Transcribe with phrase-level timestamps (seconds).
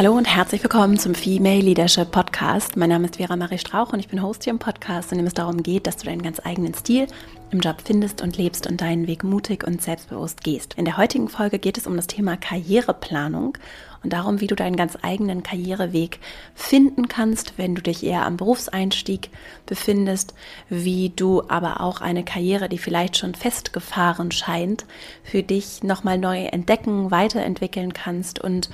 [0.00, 2.74] Hallo und herzlich willkommen zum Female Leadership Podcast.
[2.74, 5.26] Mein Name ist Vera Marie Strauch und ich bin Host hier im Podcast, in dem
[5.26, 7.06] es darum geht, dass du deinen ganz eigenen Stil
[7.50, 10.72] im Job findest und lebst und deinen Weg mutig und selbstbewusst gehst.
[10.78, 13.58] In der heutigen Folge geht es um das Thema Karriereplanung
[14.02, 16.20] und darum, wie du deinen ganz eigenen Karriereweg
[16.54, 19.28] finden kannst, wenn du dich eher am Berufseinstieg
[19.66, 20.32] befindest,
[20.70, 24.86] wie du aber auch eine Karriere, die vielleicht schon festgefahren scheint,
[25.22, 28.70] für dich nochmal neu entdecken, weiterentwickeln kannst und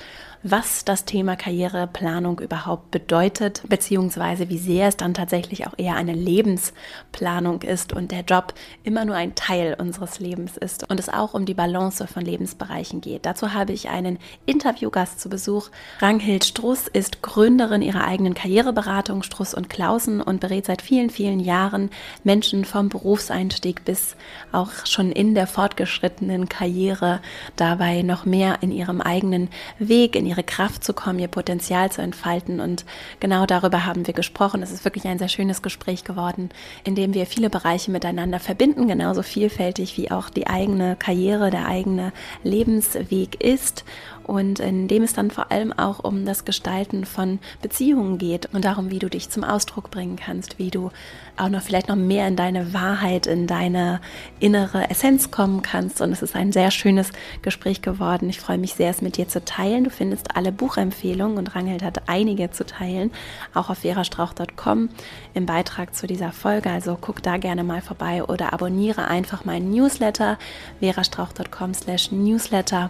[0.51, 6.13] was das Thema Karriereplanung überhaupt bedeutet, beziehungsweise wie sehr es dann tatsächlich auch eher eine
[6.13, 11.33] Lebensplanung ist und der Job immer nur ein Teil unseres Lebens ist und es auch
[11.33, 13.25] um die Balance von Lebensbereichen geht.
[13.25, 15.69] Dazu habe ich einen Interviewgast zu Besuch.
[15.99, 21.39] Ranghild Struss ist Gründerin ihrer eigenen Karriereberatung Struss und Klausen und berät seit vielen, vielen
[21.39, 21.89] Jahren
[22.23, 24.15] Menschen vom Berufseinstieg bis
[24.51, 27.21] auch schon in der fortgeschrittenen Karriere
[27.55, 32.01] dabei noch mehr in ihrem eigenen Weg, in ihre Kraft zu kommen, ihr Potenzial zu
[32.01, 32.59] entfalten.
[32.59, 32.85] Und
[33.19, 34.61] genau darüber haben wir gesprochen.
[34.61, 36.49] Es ist wirklich ein sehr schönes Gespräch geworden,
[36.83, 41.65] in dem wir viele Bereiche miteinander verbinden, genauso vielfältig wie auch die eigene Karriere, der
[41.65, 42.13] eigene
[42.43, 43.83] Lebensweg ist
[44.23, 48.65] und in dem es dann vor allem auch um das Gestalten von Beziehungen geht und
[48.65, 50.91] darum, wie du dich zum Ausdruck bringen kannst, wie du
[51.37, 54.01] auch noch vielleicht noch mehr in deine Wahrheit, in deine
[54.39, 56.01] innere Essenz kommen kannst.
[56.01, 58.29] Und es ist ein sehr schönes Gespräch geworden.
[58.29, 59.83] Ich freue mich sehr, es mit dir zu teilen.
[59.83, 63.11] Du findest alle Buchempfehlungen und Rangelt hat einige zu teilen,
[63.53, 64.89] auch auf verastrauch.com
[65.33, 66.69] im Beitrag zu dieser Folge.
[66.69, 70.37] Also guck da gerne mal vorbei oder abonniere einfach meinen Newsletter
[70.79, 72.89] verastrauch.com slash newsletter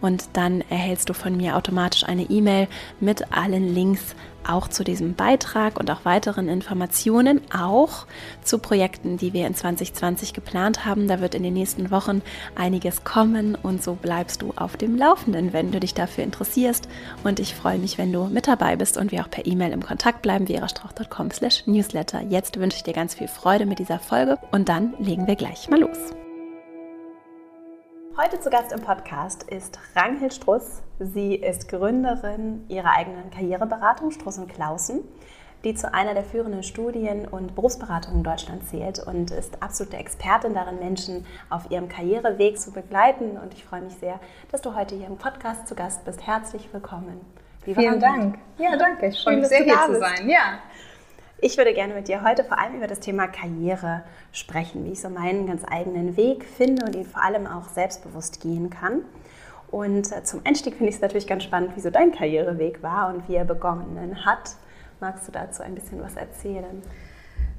[0.00, 2.68] und dann erhältst du von mir automatisch eine E-Mail
[3.00, 4.14] mit allen Links
[4.46, 8.06] auch zu diesem Beitrag und auch weiteren Informationen, auch
[8.42, 11.08] zu Projekten, die wir in 2020 geplant haben.
[11.08, 12.22] Da wird in den nächsten Wochen
[12.54, 16.88] einiges kommen und so bleibst du auf dem Laufenden, wenn du dich dafür interessierst.
[17.22, 19.82] Und ich freue mich, wenn du mit dabei bist und wir auch per E-Mail im
[19.82, 22.22] Kontakt bleiben, verastrauch.com slash newsletter.
[22.22, 25.68] Jetzt wünsche ich dir ganz viel Freude mit dieser Folge und dann legen wir gleich
[25.68, 26.23] mal los.
[28.16, 30.82] Heute zu Gast im Podcast ist Ranghild Struss.
[31.00, 35.00] Sie ist Gründerin ihrer eigenen Karriereberatung Struss und Klausen,
[35.64, 40.54] die zu einer der führenden Studien- und Berufsberatungen in Deutschland zählt und ist absolute Expertin
[40.54, 43.36] darin, Menschen auf ihrem Karriereweg zu begleiten.
[43.36, 44.20] Und ich freue mich sehr,
[44.52, 46.24] dass du heute hier im Podcast zu Gast bist.
[46.24, 47.20] Herzlich willkommen.
[47.64, 48.02] Vielen Ranghild.
[48.02, 48.38] Dank.
[48.58, 49.06] Ja, danke.
[49.06, 50.28] Ich freue mich sehr, hier zu sein.
[50.28, 50.60] Ja.
[51.38, 54.02] Ich würde gerne mit dir heute vor allem über das Thema Karriere
[54.32, 58.40] sprechen, wie ich so meinen ganz eigenen Weg finde und ihn vor allem auch selbstbewusst
[58.40, 59.02] gehen kann.
[59.70, 63.12] Und äh, zum Einstieg finde ich es natürlich ganz spannend, wie so dein Karriereweg war
[63.12, 64.52] und wie er begonnen hat.
[65.00, 66.80] Magst du dazu ein bisschen was erzählen?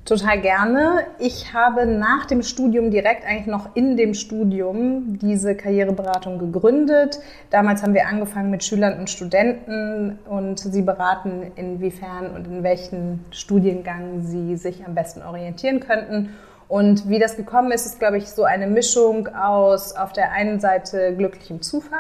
[0.06, 1.08] Total gerne.
[1.18, 7.20] Ich habe nach dem Studium direkt eigentlich noch in dem Studium diese Karriereberatung gegründet.
[7.50, 13.26] Damals haben wir angefangen mit Schülern und Studenten und sie beraten, inwiefern und in welchen
[13.32, 16.36] Studiengang sie sich am besten orientieren könnten.
[16.68, 20.60] Und wie das gekommen ist, ist, glaube ich, so eine Mischung aus auf der einen
[20.60, 22.00] Seite glücklichem Zufall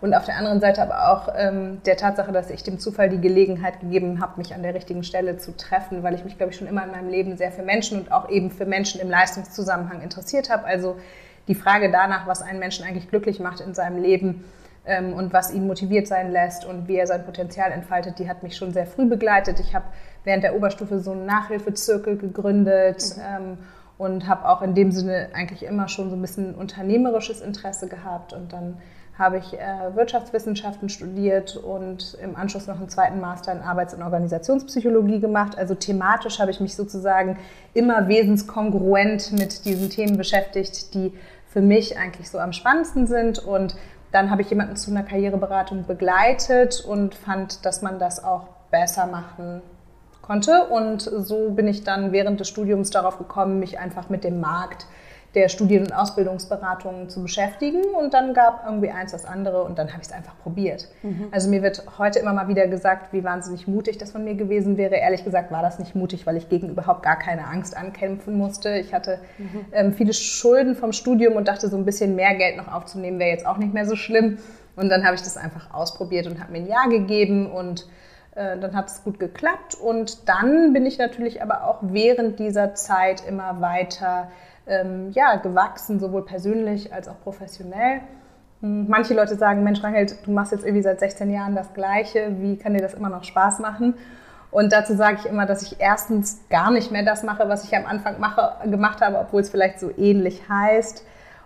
[0.00, 3.20] und auf der anderen Seite aber auch ähm, der Tatsache, dass ich dem Zufall die
[3.20, 6.58] Gelegenheit gegeben habe, mich an der richtigen Stelle zu treffen, weil ich mich, glaube ich,
[6.58, 10.00] schon immer in meinem Leben sehr für Menschen und auch eben für Menschen im Leistungszusammenhang
[10.00, 10.64] interessiert habe.
[10.64, 10.96] Also
[11.48, 14.44] die Frage danach, was einen Menschen eigentlich glücklich macht in seinem Leben,
[14.86, 18.42] ähm, und was ihn motiviert sein lässt und wie er sein Potenzial entfaltet, die hat
[18.42, 19.58] mich schon sehr früh begleitet.
[19.60, 19.86] Ich habe
[20.24, 23.22] während der Oberstufe so einen Nachhilfezirkel gegründet mhm.
[23.22, 23.58] ähm,
[23.98, 28.32] und habe auch in dem Sinne eigentlich immer schon so ein bisschen unternehmerisches Interesse gehabt
[28.32, 28.78] und dann
[29.18, 34.02] habe ich äh, Wirtschaftswissenschaften studiert und im Anschluss noch einen zweiten Master in Arbeits- und
[34.02, 35.56] Organisationspsychologie gemacht.
[35.56, 37.38] Also thematisch habe ich mich sozusagen
[37.74, 41.12] immer wesenskongruent mit diesen Themen beschäftigt, die
[41.46, 43.38] für mich eigentlich so am spannendsten sind.
[43.38, 43.76] Und
[44.10, 49.06] dann habe ich jemanden zu einer Karriereberatung begleitet und fand, dass man das auch besser
[49.06, 49.62] machen
[50.24, 50.64] konnte.
[50.64, 54.86] Und so bin ich dann während des Studiums darauf gekommen, mich einfach mit dem Markt
[55.34, 57.82] der Studien- und Ausbildungsberatungen zu beschäftigen.
[57.98, 60.88] Und dann gab irgendwie eins das andere und dann habe ich es einfach probiert.
[61.02, 61.28] Mhm.
[61.32, 64.76] Also mir wird heute immer mal wieder gesagt, wie wahnsinnig mutig das von mir gewesen
[64.76, 64.94] wäre.
[64.94, 68.76] Ehrlich gesagt war das nicht mutig, weil ich gegen überhaupt gar keine Angst ankämpfen musste.
[68.78, 69.64] Ich hatte mhm.
[69.72, 73.30] ähm, viele Schulden vom Studium und dachte, so ein bisschen mehr Geld noch aufzunehmen wäre
[73.30, 74.38] jetzt auch nicht mehr so schlimm.
[74.76, 77.86] Und dann habe ich das einfach ausprobiert und habe mir ein Jahr gegeben und
[78.34, 83.26] dann hat es gut geklappt und dann bin ich natürlich aber auch während dieser Zeit
[83.26, 84.28] immer weiter
[84.66, 88.00] ähm, ja, gewachsen, sowohl persönlich als auch professionell.
[88.60, 92.36] Hm, manche Leute sagen, Mensch Rangelt, du machst jetzt irgendwie seit 16 Jahren das Gleiche,
[92.38, 93.94] wie kann dir das immer noch Spaß machen?
[94.50, 97.76] Und dazu sage ich immer, dass ich erstens gar nicht mehr das mache, was ich
[97.76, 101.04] am Anfang mache, gemacht habe, obwohl es vielleicht so ähnlich heißt.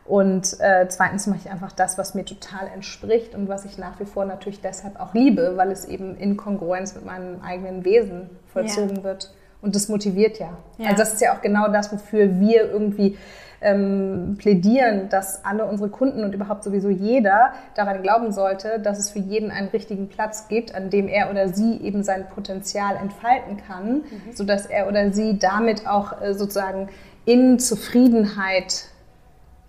[0.08, 4.00] Und äh, zweitens mache ich einfach das, was mir total entspricht und was ich nach
[4.00, 8.30] wie vor natürlich deshalb auch liebe, weil es eben in Kongruenz mit meinem eigenen Wesen
[8.50, 9.04] vollzogen ja.
[9.04, 9.34] wird.
[9.60, 10.56] Und das motiviert ja.
[10.78, 10.86] ja.
[10.86, 13.18] Also das ist ja auch genau das, wofür wir irgendwie
[13.60, 19.10] ähm, plädieren, dass alle unsere Kunden und überhaupt sowieso jeder daran glauben sollte, dass es
[19.10, 23.58] für jeden einen richtigen Platz gibt, an dem er oder sie eben sein Potenzial entfalten
[23.58, 24.32] kann, mhm.
[24.32, 26.88] sodass er oder sie damit auch äh, sozusagen
[27.26, 28.86] in Zufriedenheit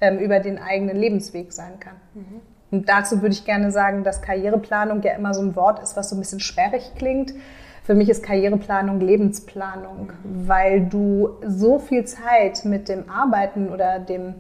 [0.02, 1.96] ähm, über den eigenen Lebensweg sein kann.
[2.14, 2.42] Mhm.
[2.72, 6.10] Und dazu würde ich gerne sagen, dass Karriereplanung ja immer so ein Wort ist, was
[6.10, 7.34] so ein bisschen sperrig klingt.
[7.84, 10.48] Für mich ist Karriereplanung Lebensplanung, mhm.
[10.48, 14.36] weil du so viel Zeit mit dem Arbeiten oder dem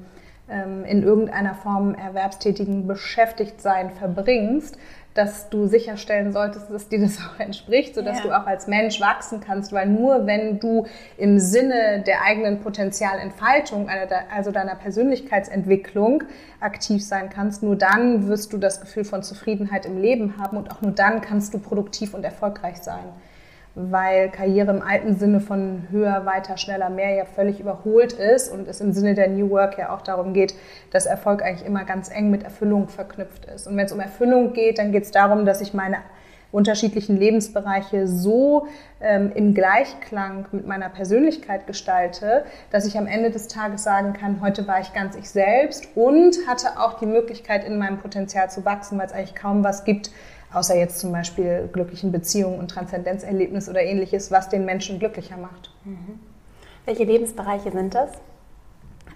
[0.49, 4.77] ähm, in irgendeiner Form erwerbstätigen Beschäftigtsein verbringst,
[5.13, 8.23] dass du sicherstellen solltest, dass dir das auch entspricht, sodass ja.
[8.23, 10.85] du auch als Mensch wachsen kannst, weil nur wenn du
[11.17, 13.89] im Sinne der eigenen Potenzialentfaltung,
[14.33, 16.23] also deiner Persönlichkeitsentwicklung
[16.59, 20.71] aktiv sein kannst, nur dann wirst du das Gefühl von Zufriedenheit im Leben haben und
[20.71, 23.05] auch nur dann kannst du produktiv und erfolgreich sein
[23.75, 28.67] weil Karriere im alten Sinne von höher, weiter, schneller, mehr ja völlig überholt ist und
[28.67, 30.55] es im Sinne der New Work ja auch darum geht,
[30.91, 33.67] dass Erfolg eigentlich immer ganz eng mit Erfüllung verknüpft ist.
[33.67, 35.97] Und wenn es um Erfüllung geht, dann geht es darum, dass ich meine
[36.51, 38.67] unterschiedlichen Lebensbereiche so
[39.01, 44.41] ähm, im Gleichklang mit meiner Persönlichkeit gestalte, dass ich am Ende des Tages sagen kann,
[44.41, 48.65] heute war ich ganz ich selbst und hatte auch die Möglichkeit, in meinem Potenzial zu
[48.65, 50.09] wachsen, weil es eigentlich kaum was gibt,
[50.53, 55.71] außer jetzt zum Beispiel glücklichen Beziehungen und Transzendenzerlebnis oder ähnliches, was den Menschen glücklicher macht.
[55.85, 56.19] Mhm.
[56.85, 58.11] Welche Lebensbereiche sind das?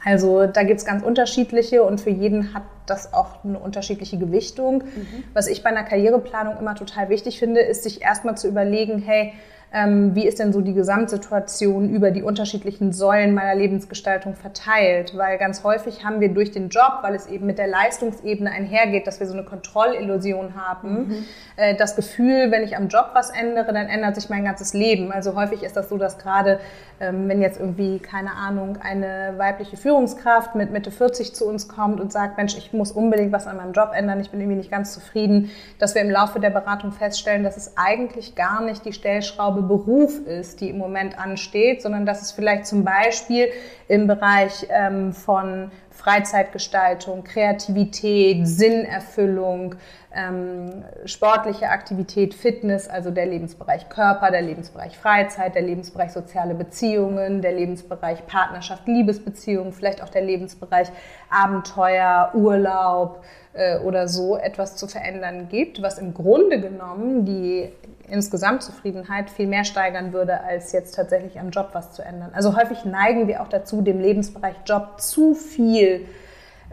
[0.05, 4.83] Also da gibt es ganz unterschiedliche und für jeden hat das auch eine unterschiedliche Gewichtung.
[4.83, 5.23] Mhm.
[5.33, 9.33] Was ich bei einer Karriereplanung immer total wichtig finde, ist sich erstmal zu überlegen, hey,
[9.73, 15.17] ähm, wie ist denn so die Gesamtsituation über die unterschiedlichen Säulen meiner Lebensgestaltung verteilt?
[15.17, 19.07] Weil ganz häufig haben wir durch den Job, weil es eben mit der Leistungsebene einhergeht,
[19.07, 21.25] dass wir so eine Kontrollillusion haben, mhm.
[21.55, 25.11] äh, das Gefühl, wenn ich am Job was ändere, dann ändert sich mein ganzes Leben.
[25.11, 26.59] Also häufig ist das so, dass gerade,
[26.99, 31.99] ähm, wenn jetzt irgendwie, keine Ahnung, eine weibliche Führungskraft mit Mitte 40 zu uns kommt
[31.99, 34.69] und sagt, Mensch, ich muss unbedingt was an meinem Job ändern, ich bin irgendwie nicht
[34.69, 35.49] ganz zufrieden,
[35.79, 40.19] dass wir im Laufe der Beratung feststellen, dass es eigentlich gar nicht die Stellschraube Beruf
[40.25, 43.49] ist, die im Moment ansteht, sondern dass es vielleicht zum Beispiel
[43.87, 49.75] im Bereich ähm, von Freizeitgestaltung, Kreativität, Sinnerfüllung,
[50.15, 57.41] ähm, sportliche Aktivität, Fitness, also der Lebensbereich Körper, der Lebensbereich Freizeit, der Lebensbereich soziale Beziehungen,
[57.41, 60.89] der Lebensbereich Partnerschaft, Liebesbeziehungen, vielleicht auch der Lebensbereich
[61.29, 63.23] Abenteuer, Urlaub
[63.53, 67.69] äh, oder so etwas zu verändern gibt, was im Grunde genommen die
[68.09, 72.31] insgesamt Zufriedenheit viel mehr steigern würde, als jetzt tatsächlich am Job was zu ändern.
[72.33, 76.05] Also häufig neigen wir auch dazu, dem Lebensbereich Job zu viel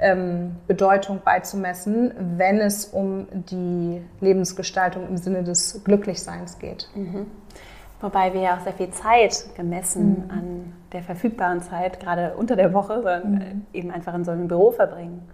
[0.00, 6.88] ähm, Bedeutung beizumessen, wenn es um die Lebensgestaltung im Sinne des Glücklichseins geht.
[6.94, 7.26] Mhm.
[8.00, 10.30] Wobei wir ja auch sehr viel Zeit gemessen mhm.
[10.30, 13.66] an der verfügbaren Zeit, gerade unter der Woche, sondern mhm.
[13.72, 15.28] eben einfach in so einem Büro verbringen.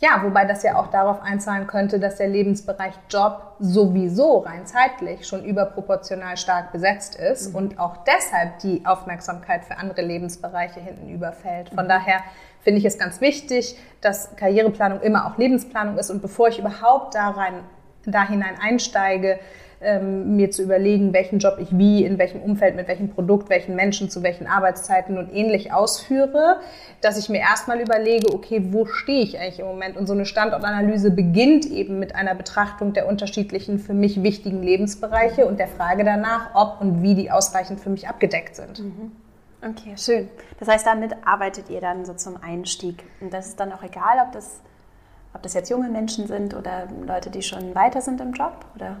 [0.00, 5.28] Ja, wobei das ja auch darauf einzahlen könnte, dass der Lebensbereich Job sowieso rein zeitlich
[5.28, 7.56] schon überproportional stark besetzt ist mhm.
[7.56, 11.68] und auch deshalb die Aufmerksamkeit für andere Lebensbereiche hinten überfällt.
[11.68, 11.90] Von mhm.
[11.90, 12.20] daher
[12.62, 17.14] finde ich es ganz wichtig, dass Karriereplanung immer auch Lebensplanung ist und bevor ich überhaupt
[17.14, 17.54] da, rein,
[18.04, 19.38] da hinein einsteige,
[19.82, 23.74] ähm, mir zu überlegen, welchen Job ich wie, in welchem Umfeld, mit welchem Produkt, welchen
[23.74, 26.60] Menschen, zu welchen Arbeitszeiten und ähnlich ausführe,
[27.00, 29.96] dass ich mir erstmal überlege, okay, wo stehe ich eigentlich im Moment?
[29.96, 35.46] Und so eine Standortanalyse beginnt eben mit einer Betrachtung der unterschiedlichen für mich wichtigen Lebensbereiche
[35.46, 38.78] und der Frage danach, ob und wie die ausreichend für mich abgedeckt sind.
[38.78, 39.12] Mhm.
[39.64, 40.28] Okay, schön.
[40.58, 43.04] Das heißt, damit arbeitet ihr dann so zum Einstieg.
[43.20, 44.60] Und das ist dann auch egal, ob das,
[45.34, 48.64] ob das jetzt junge Menschen sind oder Leute, die schon weiter sind im Job?
[48.74, 48.96] Oder?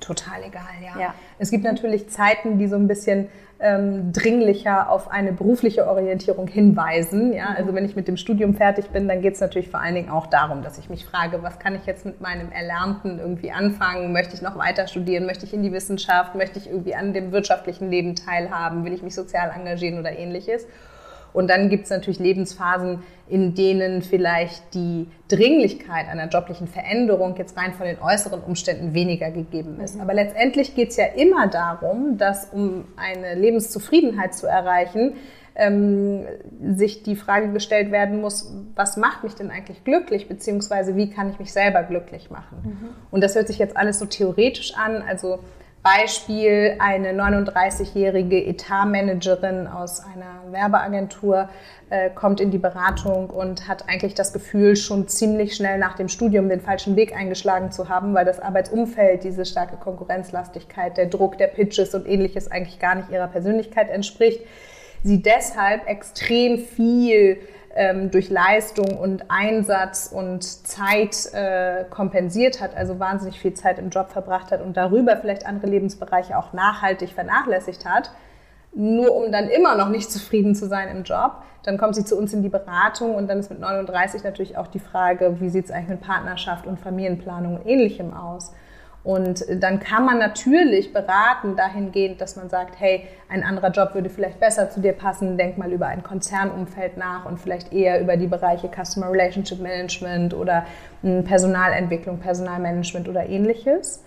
[0.00, 1.00] Total egal, ja.
[1.00, 1.14] ja.
[1.38, 7.32] Es gibt natürlich Zeiten, die so ein bisschen ähm, dringlicher auf eine berufliche Orientierung hinweisen.
[7.32, 7.54] Ja?
[7.56, 10.10] Also wenn ich mit dem Studium fertig bin, dann geht es natürlich vor allen Dingen
[10.10, 14.12] auch darum, dass ich mich frage, was kann ich jetzt mit meinem Erlernten irgendwie anfangen?
[14.12, 15.24] Möchte ich noch weiter studieren?
[15.24, 16.34] Möchte ich in die Wissenschaft?
[16.34, 18.84] Möchte ich irgendwie an dem wirtschaftlichen Leben teilhaben?
[18.84, 20.66] Will ich mich sozial engagieren oder ähnliches?
[21.36, 27.58] Und dann gibt es natürlich Lebensphasen, in denen vielleicht die Dringlichkeit einer joblichen Veränderung jetzt
[27.58, 29.96] rein von den äußeren Umständen weniger gegeben ist.
[29.96, 30.00] Mhm.
[30.00, 35.12] Aber letztendlich geht es ja immer darum, dass um eine Lebenszufriedenheit zu erreichen,
[35.56, 36.24] ähm,
[36.74, 41.28] sich die Frage gestellt werden muss, was macht mich denn eigentlich glücklich, beziehungsweise wie kann
[41.28, 42.56] ich mich selber glücklich machen?
[42.64, 42.88] Mhm.
[43.10, 45.02] Und das hört sich jetzt alles so theoretisch an.
[45.06, 45.40] Also
[45.86, 51.48] Beispiel, eine 39-jährige Etatmanagerin aus einer Werbeagentur
[51.90, 56.08] äh, kommt in die Beratung und hat eigentlich das Gefühl, schon ziemlich schnell nach dem
[56.08, 61.38] Studium den falschen Weg eingeschlagen zu haben, weil das Arbeitsumfeld, diese starke Konkurrenzlastigkeit, der Druck
[61.38, 64.40] der Pitches und ähnliches eigentlich gar nicht ihrer Persönlichkeit entspricht.
[65.04, 67.38] Sie deshalb extrem viel
[67.76, 73.90] ähm, durch Leistung und Einsatz und Zeit äh, kompensiert hat, also wahnsinnig viel Zeit im
[73.90, 78.10] Job verbracht hat und darüber vielleicht andere Lebensbereiche auch nachhaltig vernachlässigt hat,
[78.74, 81.42] nur um dann immer noch nicht zufrieden zu sein im Job.
[81.62, 84.66] Dann kommt sie zu uns in die Beratung und dann ist mit 39 natürlich auch
[84.66, 88.52] die Frage, wie sieht es eigentlich mit Partnerschaft und Familienplanung und ähnlichem aus.
[89.06, 94.10] Und dann kann man natürlich beraten dahingehend, dass man sagt, hey, ein anderer Job würde
[94.10, 98.16] vielleicht besser zu dir passen, denk mal über ein Konzernumfeld nach und vielleicht eher über
[98.16, 100.66] die Bereiche Customer Relationship Management oder
[101.02, 104.02] hm, Personalentwicklung, Personalmanagement oder ähnliches.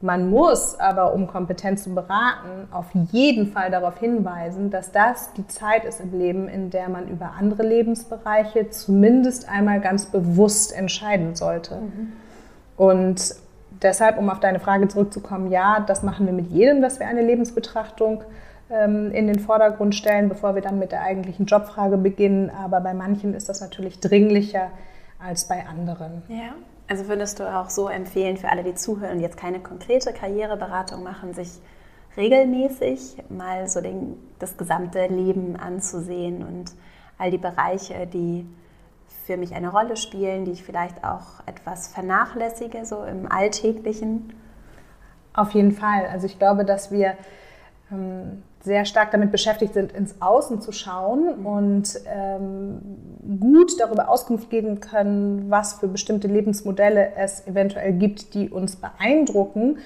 [0.00, 5.48] Man muss aber, um kompetent zu beraten, auf jeden Fall darauf hinweisen, dass das die
[5.48, 11.34] Zeit ist im Leben, in der man über andere Lebensbereiche zumindest einmal ganz bewusst entscheiden
[11.34, 11.78] sollte.
[11.78, 12.12] Mhm.
[12.76, 13.34] Und
[13.86, 17.22] deshalb, um auf deine Frage zurückzukommen, ja, das machen wir mit jedem, dass wir eine
[17.22, 18.24] Lebensbetrachtung
[18.70, 22.50] ähm, in den Vordergrund stellen, bevor wir dann mit der eigentlichen Jobfrage beginnen.
[22.50, 24.70] Aber bei manchen ist das natürlich dringlicher
[25.24, 26.22] als bei anderen.
[26.28, 26.54] Ja.
[26.88, 31.02] Also würdest du auch so empfehlen für alle, die zuhören und jetzt keine konkrete Karriereberatung
[31.02, 31.50] machen, sich
[32.16, 36.72] regelmäßig mal so den, das gesamte Leben anzusehen und
[37.18, 38.46] all die Bereiche, die
[39.26, 44.32] für mich eine Rolle spielen, die ich vielleicht auch etwas vernachlässige, so im Alltäglichen?
[45.34, 46.06] Auf jeden Fall.
[46.10, 47.14] Also ich glaube, dass wir
[47.90, 51.46] ähm, sehr stark damit beschäftigt sind, ins Außen zu schauen mhm.
[51.46, 52.80] und ähm,
[53.40, 59.78] gut darüber Auskunft geben können, was für bestimmte Lebensmodelle es eventuell gibt, die uns beeindrucken.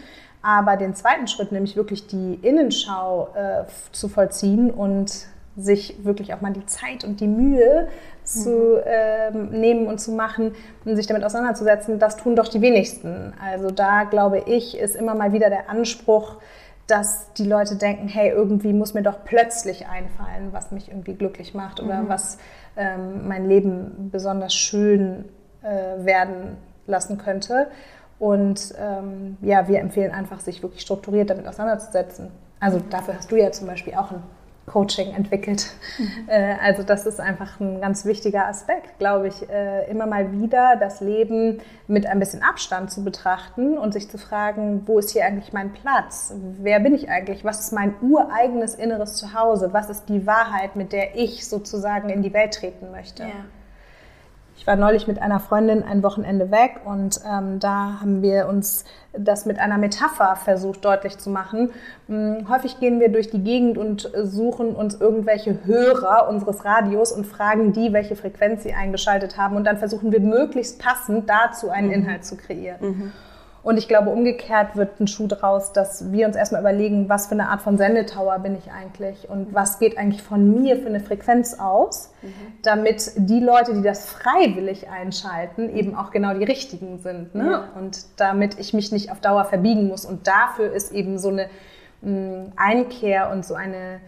[0.42, 6.40] Aber den zweiten Schritt, nämlich wirklich die Innenschau äh, zu vollziehen und sich wirklich auch
[6.40, 7.88] mal die Zeit und die Mühe
[8.30, 13.32] zu äh, nehmen und zu machen und sich damit auseinanderzusetzen, das tun doch die wenigsten.
[13.44, 16.36] Also da glaube ich, ist immer mal wieder der Anspruch,
[16.86, 21.54] dass die Leute denken, hey, irgendwie muss mir doch plötzlich einfallen, was mich irgendwie glücklich
[21.54, 22.08] macht oder mhm.
[22.08, 22.38] was
[22.76, 25.26] ähm, mein Leben besonders schön
[25.62, 26.56] äh, werden
[26.86, 27.68] lassen könnte.
[28.18, 32.30] Und ähm, ja, wir empfehlen einfach, sich wirklich strukturiert damit auseinanderzusetzen.
[32.58, 34.22] Also dafür hast du ja zum Beispiel auch ein
[34.70, 35.66] Coaching entwickelt.
[35.98, 36.28] Mhm.
[36.28, 40.76] Äh, also das ist einfach ein ganz wichtiger Aspekt, glaube ich, äh, immer mal wieder
[40.78, 41.58] das Leben
[41.88, 45.72] mit ein bisschen Abstand zu betrachten und sich zu fragen, wo ist hier eigentlich mein
[45.72, 46.32] Platz?
[46.60, 47.44] Wer bin ich eigentlich?
[47.44, 49.72] Was ist mein ureigenes inneres Zuhause?
[49.72, 53.24] Was ist die Wahrheit, mit der ich sozusagen in die Welt treten möchte?
[53.24, 53.44] Ja.
[54.60, 58.84] Ich war neulich mit einer Freundin ein Wochenende weg und ähm, da haben wir uns
[59.14, 61.70] das mit einer Metapher versucht deutlich zu machen.
[62.08, 67.26] Hm, häufig gehen wir durch die Gegend und suchen uns irgendwelche Hörer unseres Radios und
[67.26, 71.86] fragen die, welche Frequenz sie eingeschaltet haben und dann versuchen wir möglichst passend dazu einen
[71.86, 71.94] mhm.
[71.94, 72.76] Inhalt zu kreieren.
[72.82, 73.12] Mhm.
[73.62, 77.32] Und ich glaube, umgekehrt wird ein Schuh draus, dass wir uns erstmal überlegen, was für
[77.32, 81.00] eine Art von Sendetower bin ich eigentlich und was geht eigentlich von mir für eine
[81.00, 82.32] Frequenz aus, mhm.
[82.62, 87.34] damit die Leute, die das freiwillig einschalten, eben auch genau die richtigen sind.
[87.34, 87.50] Ne?
[87.50, 87.68] Ja.
[87.78, 90.06] Und damit ich mich nicht auf Dauer verbiegen muss.
[90.06, 91.48] Und dafür ist eben so eine
[92.00, 94.00] mh, mm, Einkehr und so eine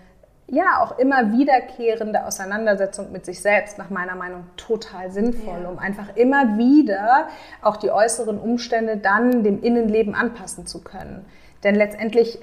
[0.52, 5.68] ja auch immer wiederkehrende Auseinandersetzung mit sich selbst nach meiner Meinung total sinnvoll, ja.
[5.68, 7.28] um einfach immer wieder
[7.62, 11.24] auch die äußeren Umstände dann dem Innenleben anpassen zu können.
[11.64, 12.38] Denn letztendlich,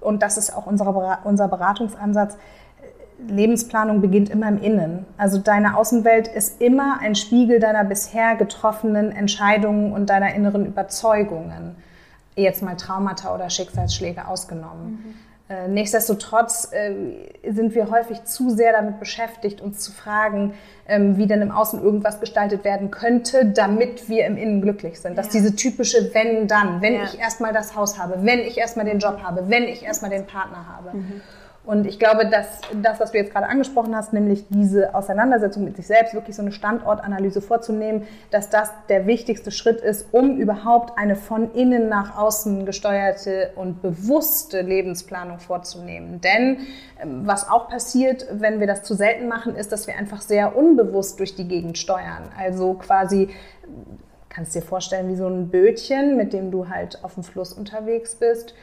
[0.00, 2.38] und das ist auch unser, unser Beratungsansatz,
[3.28, 5.04] Lebensplanung beginnt immer im Innen.
[5.18, 11.76] Also deine Außenwelt ist immer ein Spiegel deiner bisher getroffenen Entscheidungen und deiner inneren Überzeugungen.
[12.36, 15.04] Jetzt mal Traumata oder Schicksalsschläge ausgenommen.
[15.04, 15.29] Mhm.
[15.50, 16.94] Äh, nichtsdestotrotz äh,
[17.50, 20.54] sind wir häufig zu sehr damit beschäftigt, uns zu fragen,
[20.86, 25.12] ähm, wie denn im Außen irgendwas gestaltet werden könnte, damit wir im Innen glücklich sind.
[25.12, 25.16] Ja.
[25.16, 27.02] Dass diese typische wenn dann, wenn ja.
[27.02, 30.24] ich erstmal das Haus habe, wenn ich erstmal den Job habe, wenn ich erstmal den
[30.24, 30.96] Partner habe.
[30.96, 31.20] Mhm.
[31.70, 35.76] Und ich glaube, dass das, was du jetzt gerade angesprochen hast, nämlich diese Auseinandersetzung mit
[35.76, 40.98] sich selbst, wirklich so eine Standortanalyse vorzunehmen, dass das der wichtigste Schritt ist, um überhaupt
[40.98, 46.20] eine von innen nach außen gesteuerte und bewusste Lebensplanung vorzunehmen.
[46.20, 46.66] Denn
[47.00, 50.56] ähm, was auch passiert, wenn wir das zu selten machen, ist, dass wir einfach sehr
[50.56, 52.32] unbewusst durch die Gegend steuern.
[52.36, 53.28] Also quasi
[54.28, 58.16] kannst dir vorstellen wie so ein Bötchen, mit dem du halt auf dem Fluss unterwegs
[58.16, 58.54] bist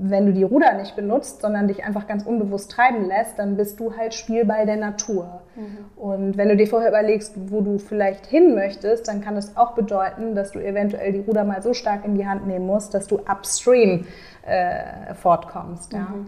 [0.00, 3.78] wenn du die Ruder nicht benutzt, sondern dich einfach ganz unbewusst treiben lässt, dann bist
[3.78, 5.42] du halt Spielball der Natur.
[5.54, 5.78] Mhm.
[5.96, 9.74] Und wenn du dir vorher überlegst, wo du vielleicht hin möchtest, dann kann das auch
[9.74, 13.06] bedeuten, dass du eventuell die Ruder mal so stark in die Hand nehmen musst, dass
[13.06, 14.06] du upstream
[14.46, 15.92] äh, fortkommst.
[15.92, 16.00] Ja.
[16.00, 16.26] Mhm.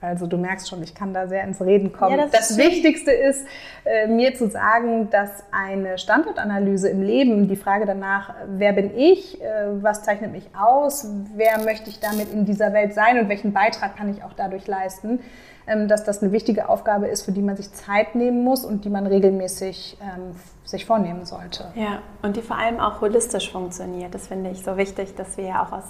[0.00, 2.18] Also du merkst schon, ich kann da sehr ins Reden kommen.
[2.18, 3.46] Ja, das, das Wichtigste ist,
[3.84, 9.40] äh, mir zu sagen, dass eine Standortanalyse im Leben, die Frage danach, wer bin ich,
[9.42, 9.46] äh,
[9.82, 13.96] was zeichnet mich aus, wer möchte ich damit in dieser Welt sein und welchen Beitrag
[13.96, 15.20] kann ich auch dadurch leisten,
[15.66, 18.86] ähm, dass das eine wichtige Aufgabe ist, für die man sich Zeit nehmen muss und
[18.86, 21.72] die man regelmäßig ähm, sich vornehmen sollte.
[21.74, 24.14] Ja, und die vor allem auch holistisch funktioniert.
[24.14, 25.84] Das finde ich so wichtig, dass wir ja auch aus,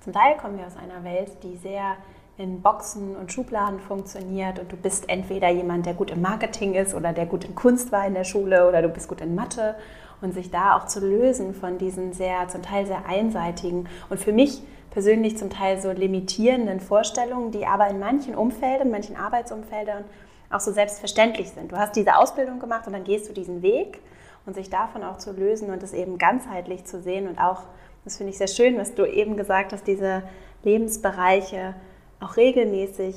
[0.00, 1.96] zum Teil kommen wir aus einer Welt, die sehr
[2.38, 6.94] in Boxen und Schubladen funktioniert und du bist entweder jemand, der gut im Marketing ist
[6.94, 9.74] oder der gut in Kunst war in der Schule oder du bist gut in Mathe
[10.22, 14.32] und sich da auch zu lösen von diesen sehr, zum Teil sehr einseitigen und für
[14.32, 20.04] mich persönlich zum Teil so limitierenden Vorstellungen, die aber in manchen Umfeldern, manchen Arbeitsumfeldern
[20.50, 21.72] auch so selbstverständlich sind.
[21.72, 24.00] Du hast diese Ausbildung gemacht und dann gehst du diesen Weg
[24.46, 27.62] und sich davon auch zu lösen und es eben ganzheitlich zu sehen und auch,
[28.04, 30.22] das finde ich sehr schön, was du eben gesagt hast, diese
[30.62, 31.74] Lebensbereiche
[32.22, 33.16] auch regelmäßig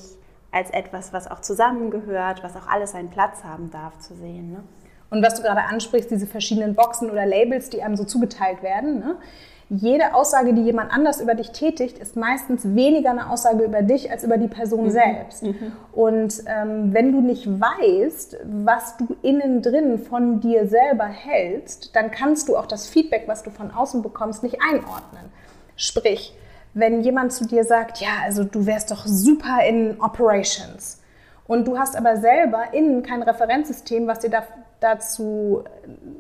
[0.52, 4.52] als etwas, was auch zusammengehört, was auch alles seinen Platz haben darf, zu sehen.
[4.52, 4.64] Ne?
[5.10, 9.00] Und was du gerade ansprichst, diese verschiedenen Boxen oder Labels, die einem so zugeteilt werden.
[9.00, 9.16] Ne?
[9.70, 14.12] Jede Aussage, die jemand anders über dich tätigt, ist meistens weniger eine Aussage über dich
[14.12, 14.92] als über die Person mhm.
[14.92, 15.44] selbst.
[15.44, 15.72] Mhm.
[15.92, 22.12] Und ähm, wenn du nicht weißt, was du innen drin von dir selber hältst, dann
[22.12, 25.26] kannst du auch das Feedback, was du von außen bekommst, nicht einordnen.
[25.76, 26.36] Sprich,
[26.76, 31.00] wenn jemand zu dir sagt, ja, also du wärst doch super in Operations
[31.48, 34.44] und du hast aber selber innen kein Referenzsystem, was dir da,
[34.82, 35.64] dazu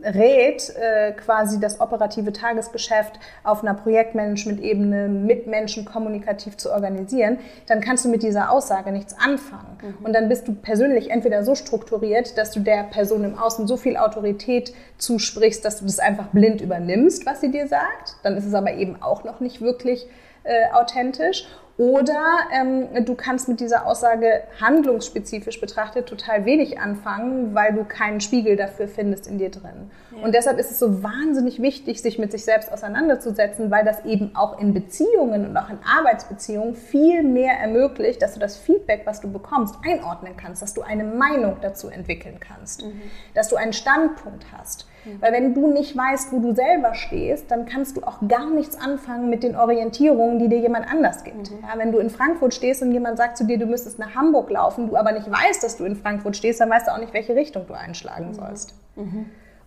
[0.01, 7.81] rät, äh, quasi das operative Tagesgeschäft auf einer Projektmanagement-Ebene mit Menschen kommunikativ zu organisieren, dann
[7.81, 9.77] kannst du mit dieser Aussage nichts anfangen.
[9.81, 10.05] Mhm.
[10.05, 13.75] Und dann bist du persönlich entweder so strukturiert, dass du der Person im Außen so
[13.75, 18.15] viel Autorität zusprichst, dass du das einfach blind übernimmst, was sie dir sagt.
[18.23, 20.07] Dann ist es aber eben auch noch nicht wirklich
[20.45, 21.45] äh, authentisch.
[21.77, 28.21] Oder ähm, du kannst mit dieser Aussage handlungsspezifisch betrachtet total wenig anfangen, weil du keinen
[28.21, 29.91] Spiegel dafür findest in dir drin.
[30.23, 34.35] Und deshalb ist es so wahnsinnig wichtig, sich mit sich selbst auseinanderzusetzen, weil das eben
[34.35, 39.21] auch in Beziehungen und auch in Arbeitsbeziehungen viel mehr ermöglicht, dass du das Feedback, was
[39.21, 43.01] du bekommst, einordnen kannst, dass du eine Meinung dazu entwickeln kannst, mhm.
[43.33, 44.87] dass du einen Standpunkt hast.
[45.05, 45.21] Mhm.
[45.21, 48.77] Weil wenn du nicht weißt, wo du selber stehst, dann kannst du auch gar nichts
[48.79, 51.51] anfangen mit den Orientierungen, die dir jemand anders gibt.
[51.51, 51.57] Mhm.
[51.61, 54.49] Ja, wenn du in Frankfurt stehst und jemand sagt zu dir, du müsstest nach Hamburg
[54.49, 57.13] laufen, du aber nicht weißt, dass du in Frankfurt stehst, dann weißt du auch nicht,
[57.13, 58.33] welche Richtung du einschlagen mhm.
[58.33, 58.73] sollst.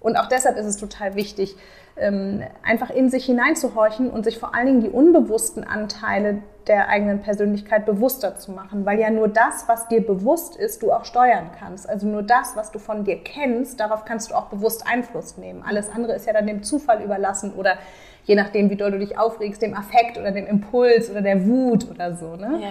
[0.01, 1.57] Und auch deshalb ist es total wichtig,
[1.97, 7.21] ähm, einfach in sich hineinzuhorchen und sich vor allen Dingen die unbewussten Anteile der eigenen
[7.21, 11.51] Persönlichkeit bewusster zu machen, weil ja nur das, was dir bewusst ist, du auch steuern
[11.59, 11.89] kannst.
[11.89, 15.65] Also nur das, was du von dir kennst, darauf kannst du auch bewusst Einfluss nehmen.
[15.67, 17.79] Alles andere ist ja dann dem Zufall überlassen oder
[18.25, 21.91] je nachdem, wie doll du dich aufregst, dem Affekt oder dem Impuls oder der Wut
[21.91, 22.37] oder so.
[22.37, 22.61] Ne?
[22.61, 22.69] Ja.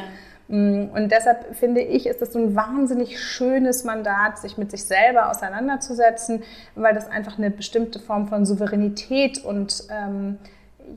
[0.47, 4.83] Mm, und deshalb finde ich, ist das so ein wahnsinnig schönes Mandat, sich mit sich
[4.83, 6.43] selber auseinanderzusetzen,
[6.75, 10.37] weil das einfach eine bestimmte Form von Souveränität und ähm,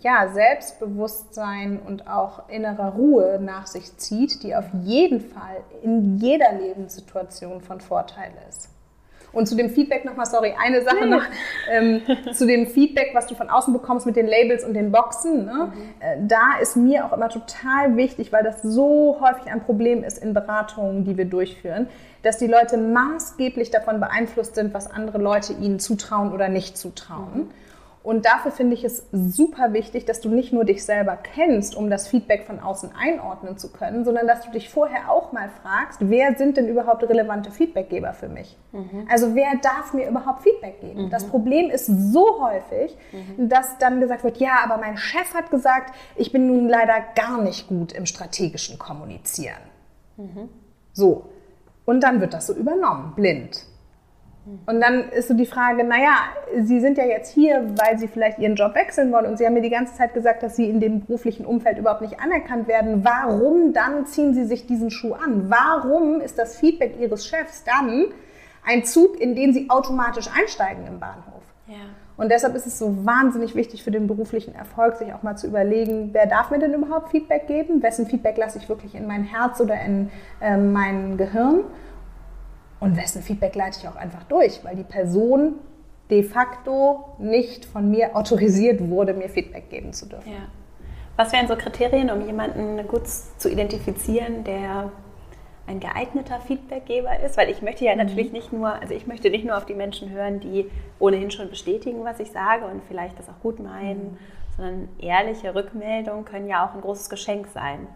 [0.00, 6.52] ja, Selbstbewusstsein und auch innerer Ruhe nach sich zieht, die auf jeden Fall in jeder
[6.52, 8.69] Lebenssituation von Vorteil ist.
[9.32, 11.22] Und zu dem Feedback nochmal, sorry, eine Sache noch,
[11.70, 15.44] ähm, zu dem Feedback, was du von außen bekommst mit den Labels und den Boxen.
[15.44, 15.72] Ne?
[15.72, 15.82] Mhm.
[16.00, 20.18] Äh, da ist mir auch immer total wichtig, weil das so häufig ein Problem ist
[20.18, 21.88] in Beratungen, die wir durchführen,
[22.22, 27.34] dass die Leute maßgeblich davon beeinflusst sind, was andere Leute ihnen zutrauen oder nicht zutrauen.
[27.34, 27.50] Mhm.
[28.02, 31.90] Und dafür finde ich es super wichtig, dass du nicht nur dich selber kennst, um
[31.90, 35.98] das Feedback von außen einordnen zu können, sondern dass du dich vorher auch mal fragst,
[36.00, 38.56] wer sind denn überhaupt relevante Feedbackgeber für mich?
[38.72, 39.06] Mhm.
[39.10, 41.04] Also wer darf mir überhaupt Feedback geben?
[41.04, 41.10] Mhm.
[41.10, 43.50] Das Problem ist so häufig, mhm.
[43.50, 47.42] dass dann gesagt wird, ja, aber mein Chef hat gesagt, ich bin nun leider gar
[47.42, 49.60] nicht gut im strategischen Kommunizieren.
[50.16, 50.48] Mhm.
[50.94, 51.26] So.
[51.84, 53.66] Und dann wird das so übernommen, blind.
[54.66, 56.14] Und dann ist so die Frage, naja,
[56.58, 59.54] Sie sind ja jetzt hier, weil Sie vielleicht Ihren Job wechseln wollen und Sie haben
[59.54, 63.04] mir die ganze Zeit gesagt, dass Sie in dem beruflichen Umfeld überhaupt nicht anerkannt werden.
[63.04, 65.50] Warum dann ziehen Sie sich diesen Schuh an?
[65.50, 68.06] Warum ist das Feedback Ihres Chefs dann
[68.64, 71.42] ein Zug, in den Sie automatisch einsteigen im Bahnhof?
[71.66, 71.76] Ja.
[72.16, 75.46] Und deshalb ist es so wahnsinnig wichtig für den beruflichen Erfolg, sich auch mal zu
[75.46, 77.82] überlegen, wer darf mir denn überhaupt Feedback geben?
[77.82, 80.10] Wessen Feedback lasse ich wirklich in mein Herz oder in
[80.42, 81.64] äh, mein Gehirn?
[82.80, 85.54] Und wessen Feedback leite ich auch einfach durch, weil die Person
[86.10, 90.32] de facto nicht von mir autorisiert wurde, mir Feedback geben zu dürfen.
[90.32, 90.48] Ja.
[91.16, 94.90] Was wären so Kriterien, um jemanden gut zu identifizieren, der
[95.66, 97.36] ein geeigneter Feedbackgeber ist?
[97.36, 97.98] Weil ich möchte ja mhm.
[97.98, 101.50] natürlich nicht nur, also ich möchte nicht nur auf die Menschen hören, die ohnehin schon
[101.50, 104.18] bestätigen, was ich sage und vielleicht das auch gut meinen, mhm.
[104.56, 107.86] sondern ehrliche Rückmeldungen können ja auch ein großes Geschenk sein.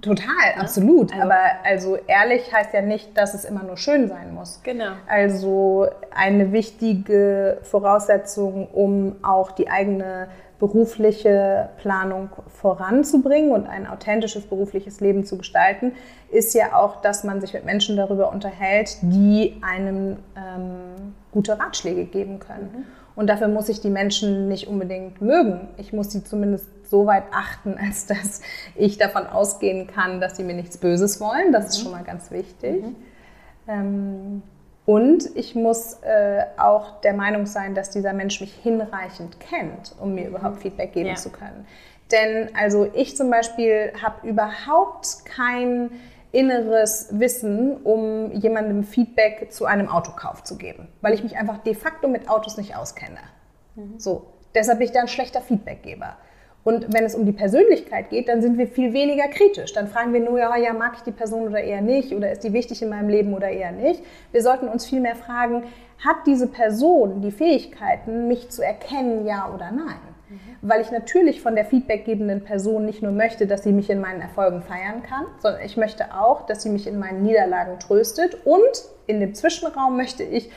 [0.00, 0.26] Total,
[0.56, 0.60] ja?
[0.60, 1.12] absolut.
[1.12, 4.60] Also, Aber also ehrlich heißt ja nicht, dass es immer nur schön sein muss.
[4.62, 4.92] Genau.
[5.06, 10.28] Also eine wichtige Voraussetzung, um auch die eigene
[10.58, 15.92] berufliche Planung voranzubringen und ein authentisches berufliches Leben zu gestalten,
[16.30, 22.04] ist ja auch, dass man sich mit Menschen darüber unterhält, die einem ähm, gute Ratschläge
[22.04, 22.70] geben können.
[22.72, 22.84] Mhm.
[23.16, 25.68] Und dafür muss ich die Menschen nicht unbedingt mögen.
[25.76, 28.42] Ich muss sie zumindest so weit achten, als dass
[28.76, 31.50] ich davon ausgehen kann, dass sie mir nichts Böses wollen.
[31.50, 31.68] Das mhm.
[31.70, 32.84] ist schon mal ganz wichtig.
[32.84, 32.96] Mhm.
[33.66, 34.42] Ähm,
[34.84, 40.14] und ich muss äh, auch der Meinung sein, dass dieser Mensch mich hinreichend kennt, um
[40.14, 41.14] mir überhaupt Feedback geben ja.
[41.14, 41.66] zu können.
[42.10, 45.90] Denn also ich zum Beispiel habe überhaupt kein
[46.32, 51.74] inneres Wissen, um jemandem Feedback zu einem Autokauf zu geben, weil ich mich einfach de
[51.74, 53.20] facto mit Autos nicht auskenne.
[53.76, 53.98] Mhm.
[53.98, 56.16] So, deshalb bin ich da ein schlechter Feedbackgeber.
[56.64, 59.72] Und wenn es um die Persönlichkeit geht, dann sind wir viel weniger kritisch.
[59.72, 62.12] Dann fragen wir nur, ja, ja, mag ich die Person oder eher nicht?
[62.12, 64.02] Oder ist die wichtig in meinem Leben oder eher nicht?
[64.30, 65.64] Wir sollten uns viel mehr fragen,
[65.98, 69.98] hat diese Person die Fähigkeiten, mich zu erkennen, ja oder nein?
[70.28, 70.38] Mhm.
[70.62, 74.20] Weil ich natürlich von der feedbackgebenden Person nicht nur möchte, dass sie mich in meinen
[74.20, 78.38] Erfolgen feiern kann, sondern ich möchte auch, dass sie mich in meinen Niederlagen tröstet.
[78.44, 80.50] Und in dem Zwischenraum möchte ich,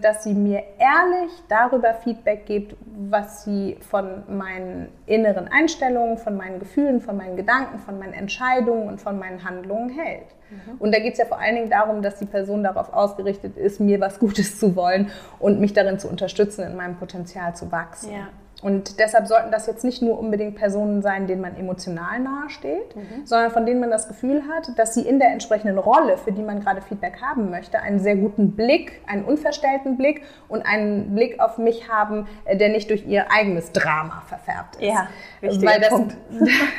[0.00, 2.74] dass sie mir ehrlich darüber Feedback gibt,
[3.08, 8.88] was sie von meinen inneren Einstellungen, von meinen Gefühlen, von meinen Gedanken, von meinen Entscheidungen
[8.88, 10.26] und von meinen Handlungen hält.
[10.50, 10.78] Mhm.
[10.80, 13.78] Und da geht es ja vor allen Dingen darum, dass die Person darauf ausgerichtet ist,
[13.78, 18.12] mir was Gutes zu wollen und mich darin zu unterstützen, in meinem Potenzial zu wachsen.
[18.12, 18.28] Ja.
[18.62, 23.26] Und deshalb sollten das jetzt nicht nur unbedingt Personen sein, denen man emotional nahesteht, mhm.
[23.26, 26.42] sondern von denen man das Gefühl hat, dass sie in der entsprechenden Rolle, für die
[26.42, 31.40] man gerade Feedback haben möchte, einen sehr guten Blick, einen unverstellten Blick und einen Blick
[31.40, 34.82] auf mich haben, äh, der nicht durch ihr eigenes Drama verfärbt ist.
[34.82, 35.08] Ja,
[35.40, 36.00] Weil das,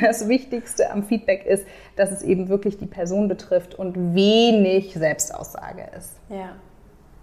[0.00, 1.66] das Wichtigste am Feedback ist,
[1.96, 6.16] dass es eben wirklich die Person betrifft und wenig Selbstaussage ist.
[6.30, 6.56] Ja,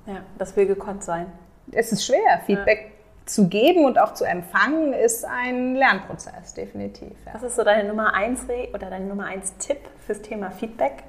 [0.05, 1.25] ja das will gekonnt sein.
[1.71, 2.41] Es ist schwer.
[2.45, 3.00] Feedback ja
[3.33, 7.13] zu geben und auch zu empfangen, ist ein Lernprozess, definitiv.
[7.25, 7.33] Ja.
[7.33, 11.03] Was ist so deine Nummer eins oder dein Nummer eins Tipp fürs Thema Feedback?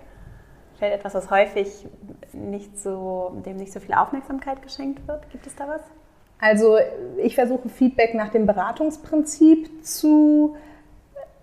[0.77, 1.87] Vielleicht etwas, was häufig
[2.33, 5.29] nicht so, dem nicht so viel Aufmerksamkeit geschenkt wird.
[5.31, 5.81] Gibt es da was?
[6.41, 6.77] Also
[7.19, 10.57] ich versuche Feedback nach dem Beratungsprinzip zu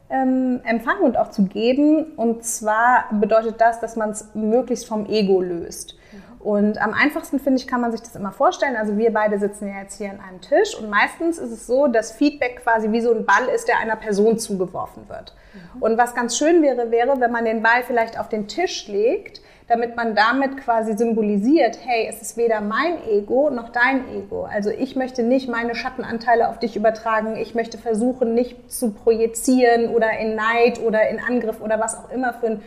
[0.09, 2.13] ähm, empfangen und auch zu geben.
[2.15, 5.98] Und zwar bedeutet das, dass man es möglichst vom Ego löst.
[6.39, 8.77] Und am einfachsten, finde ich, kann man sich das immer vorstellen.
[8.77, 11.87] Also wir beide sitzen ja jetzt hier an einem Tisch und meistens ist es so,
[11.87, 15.35] dass Feedback quasi wie so ein Ball ist, der einer Person zugeworfen wird.
[15.53, 15.81] Mhm.
[15.81, 19.41] Und was ganz schön wäre, wäre, wenn man den Ball vielleicht auf den Tisch legt,
[19.67, 24.45] damit man damit quasi symbolisiert, hey, es ist weder mein Ego noch dein Ego.
[24.45, 27.35] Also ich möchte nicht meine Schattenanteile auf dich übertragen.
[27.35, 32.09] Ich möchte versuchen, nicht zu projizieren oder in Neid oder in Angriff oder was auch
[32.09, 32.61] immer für ein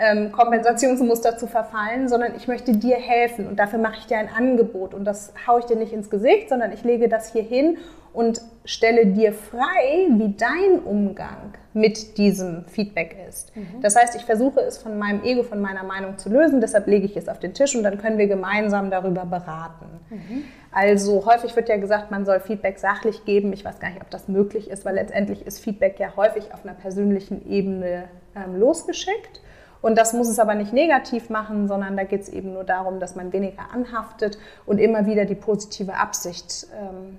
[0.00, 4.30] ähm, Kompensationsmuster zu verfallen, sondern ich möchte dir helfen und dafür mache ich dir ein
[4.34, 7.76] Angebot und das haue ich dir nicht ins Gesicht, sondern ich lege das hier hin
[8.12, 13.54] und stelle dir frei, wie dein Umgang mit diesem Feedback ist.
[13.54, 13.82] Mhm.
[13.82, 17.04] Das heißt, ich versuche es von meinem Ego, von meiner Meinung zu lösen, deshalb lege
[17.04, 19.86] ich es auf den Tisch und dann können wir gemeinsam darüber beraten.
[20.08, 20.44] Mhm.
[20.72, 23.52] Also häufig wird ja gesagt, man soll Feedback sachlich geben.
[23.52, 26.64] Ich weiß gar nicht, ob das möglich ist, weil letztendlich ist Feedback ja häufig auf
[26.64, 29.42] einer persönlichen Ebene ähm, losgeschickt.
[29.82, 33.00] Und das muss es aber nicht negativ machen, sondern da geht es eben nur darum,
[33.00, 37.18] dass man weniger anhaftet und immer wieder die positive Absicht ähm,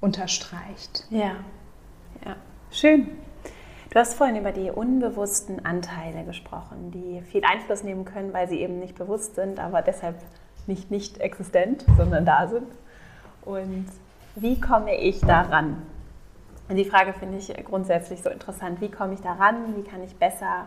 [0.00, 1.04] unterstreicht.
[1.10, 1.32] Ja,
[2.24, 2.36] ja,
[2.70, 3.08] schön.
[3.90, 8.60] Du hast vorhin über die unbewussten Anteile gesprochen, die viel Einfluss nehmen können, weil sie
[8.60, 10.16] eben nicht bewusst sind, aber deshalb
[10.66, 12.68] nicht nicht existent, sondern da sind.
[13.44, 13.86] Und
[14.34, 15.82] wie komme ich daran?
[16.68, 18.80] Und die Frage finde ich grundsätzlich so interessant.
[18.82, 19.74] Wie komme ich daran?
[19.76, 20.66] Wie kann ich besser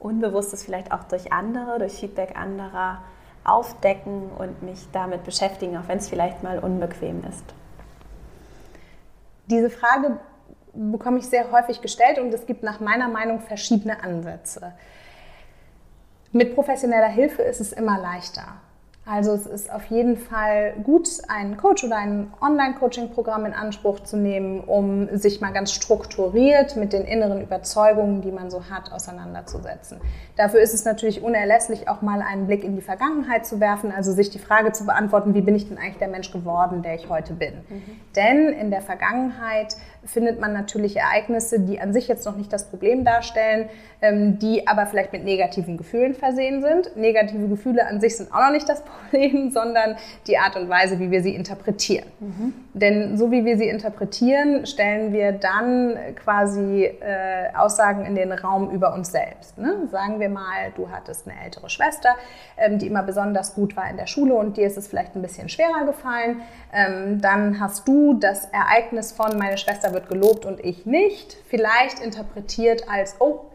[0.00, 3.02] Unbewusstes vielleicht auch durch andere, durch Feedback anderer
[3.44, 7.44] aufdecken und mich damit beschäftigen, auch wenn es vielleicht mal unbequem ist?
[9.46, 10.18] Diese Frage
[10.72, 14.72] bekomme ich sehr häufig gestellt und es gibt nach meiner Meinung verschiedene Ansätze.
[16.32, 18.54] Mit professioneller Hilfe ist es immer leichter.
[19.10, 24.16] Also es ist auf jeden Fall gut, einen Coach oder ein Online-Coaching-Programm in Anspruch zu
[24.16, 30.00] nehmen, um sich mal ganz strukturiert mit den inneren Überzeugungen, die man so hat, auseinanderzusetzen.
[30.36, 34.12] Dafür ist es natürlich unerlässlich, auch mal einen Blick in die Vergangenheit zu werfen, also
[34.12, 37.08] sich die Frage zu beantworten, wie bin ich denn eigentlich der Mensch geworden, der ich
[37.08, 37.54] heute bin.
[37.68, 37.82] Mhm.
[38.14, 42.68] Denn in der Vergangenheit findet man natürlich Ereignisse, die an sich jetzt noch nicht das
[42.68, 43.68] Problem darstellen,
[44.02, 46.96] ähm, die aber vielleicht mit negativen Gefühlen versehen sind.
[46.96, 50.98] Negative Gefühle an sich sind auch noch nicht das Problem, sondern die Art und Weise,
[50.98, 52.06] wie wir sie interpretieren.
[52.20, 52.54] Mhm.
[52.72, 58.70] Denn so wie wir sie interpretieren, stellen wir dann quasi äh, Aussagen in den Raum
[58.70, 59.58] über uns selbst.
[59.58, 59.88] Ne?
[59.90, 62.10] Sagen wir mal, du hattest eine ältere Schwester,
[62.56, 65.22] ähm, die immer besonders gut war in der Schule und dir ist es vielleicht ein
[65.22, 66.40] bisschen schwerer gefallen.
[66.72, 72.00] Ähm, dann hast du das Ereignis von meine Schwester wird gelobt und ich nicht, vielleicht
[72.00, 73.49] interpretiert als, oh,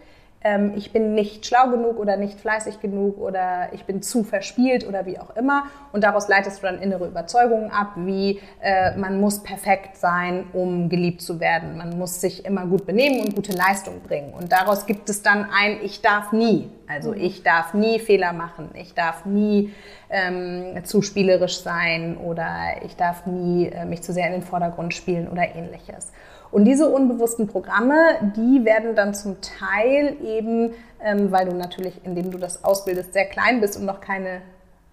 [0.45, 4.87] ähm, ich bin nicht schlau genug oder nicht fleißig genug oder ich bin zu verspielt
[4.87, 5.63] oder wie auch immer.
[5.91, 10.87] Und daraus leitest du dann innere Überzeugungen ab, wie äh, man muss perfekt sein, um
[10.87, 11.77] geliebt zu werden.
[11.77, 14.33] Man muss sich immer gut benehmen und gute Leistung bringen.
[14.33, 16.69] Und daraus gibt es dann ein Ich darf nie.
[16.87, 17.21] Also mhm.
[17.21, 19.73] ich darf nie Fehler machen, ich darf nie
[20.11, 22.47] ähm, zu spielerisch sein oder
[22.85, 26.11] ich darf nie äh, mich zu sehr in den Vordergrund spielen oder ähnliches.
[26.55, 32.31] Und diese unbewussten Programme, die werden dann zum Teil eben, ähm, weil du natürlich, indem
[32.31, 34.41] du das ausbildest, sehr klein bist und noch keine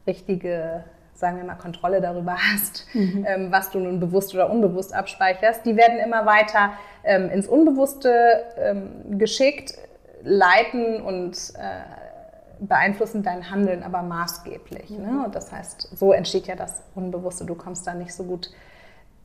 [0.05, 0.83] richtige
[1.14, 3.25] sagen wir mal, Kontrolle darüber hast, mhm.
[3.29, 6.72] ähm, was du nun bewusst oder unbewusst abspeicherst, die werden immer weiter
[7.05, 9.75] ähm, ins Unbewusste ähm, geschickt,
[10.25, 14.90] leiten und äh, beeinflussen dein Handeln aber maßgeblich.
[14.90, 14.98] Ne?
[14.98, 15.16] Mhm.
[15.18, 15.25] Ne?
[15.27, 17.44] Und das heißt, so entsteht ja das Unbewusste.
[17.44, 18.51] Du kommst da nicht so gut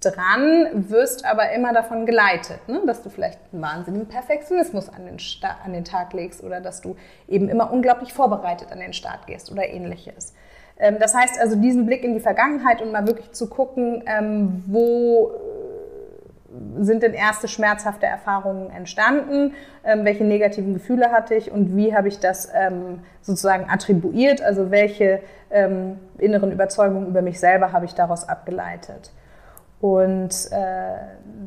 [0.01, 2.81] dran, wirst aber immer davon geleitet, ne?
[2.85, 5.17] dass du vielleicht einen wahnsinnigen Perfektionismus an den,
[5.65, 6.95] an den Tag legst oder dass du
[7.27, 10.33] eben immer unglaublich vorbereitet an den Start gehst oder ähnliches.
[10.77, 14.63] Ähm, das heißt also, diesen Blick in die Vergangenheit und mal wirklich zu gucken, ähm,
[14.67, 21.75] wo äh, sind denn erste schmerzhafte Erfahrungen entstanden, ähm, welche negativen Gefühle hatte ich und
[21.75, 27.71] wie habe ich das ähm, sozusagen attribuiert, also welche ähm, inneren Überzeugungen über mich selber
[27.71, 29.11] habe ich daraus abgeleitet.
[29.79, 30.95] Und äh,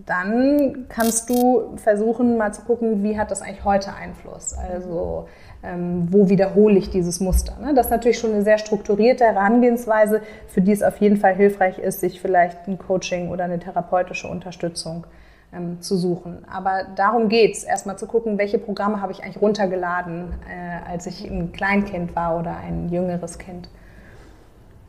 [0.06, 4.54] dann kannst du versuchen, mal zu gucken, wie hat das eigentlich heute Einfluss?
[4.54, 5.26] Also
[5.62, 7.56] ähm, wo wiederhole ich dieses Muster?
[7.60, 7.74] Ne?
[7.74, 11.78] Das ist natürlich schon eine sehr strukturierte Herangehensweise, für die es auf jeden Fall hilfreich
[11.78, 15.06] ist, sich vielleicht ein Coaching oder eine therapeutische Unterstützung
[15.52, 16.44] ähm, zu suchen.
[16.50, 21.06] Aber darum geht es, erstmal zu gucken, welche Programme habe ich eigentlich runtergeladen, äh, als
[21.06, 23.68] ich ein Kleinkind war oder ein jüngeres Kind.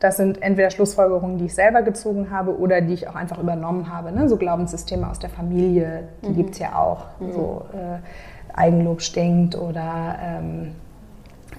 [0.02, 3.88] Das sind entweder Schlussfolgerungen, die ich selber gezogen habe oder die ich auch einfach übernommen
[3.88, 4.10] habe.
[4.10, 4.28] Ne?
[4.28, 6.34] So Glaubenssysteme aus der Familie, die mhm.
[6.34, 7.04] gibt es ja auch.
[7.20, 7.32] Mhm.
[7.32, 7.98] So äh,
[8.52, 10.72] Eigenlob stinkt oder ähm,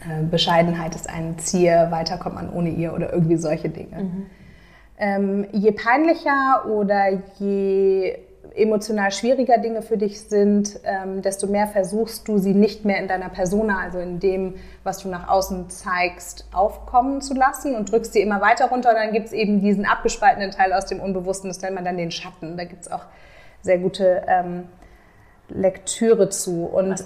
[0.01, 4.03] äh, Bescheidenheit ist ein Zier, weiter kommt man ohne ihr oder irgendwie solche Dinge.
[4.03, 4.25] Mhm.
[4.97, 8.17] Ähm, je peinlicher oder je
[8.55, 13.07] emotional schwieriger Dinge für dich sind, ähm, desto mehr versuchst du sie nicht mehr in
[13.07, 18.13] deiner Persona, also in dem, was du nach außen zeigst, aufkommen zu lassen und drückst
[18.13, 18.89] sie immer weiter runter.
[18.89, 21.97] Und dann gibt es eben diesen abgespaltenen Teil aus dem Unbewussten, das nennt man dann
[21.97, 22.57] den Schatten.
[22.57, 23.05] Da gibt es auch
[23.61, 24.65] sehr gute ähm,
[25.49, 26.65] Lektüre zu.
[26.65, 27.03] Und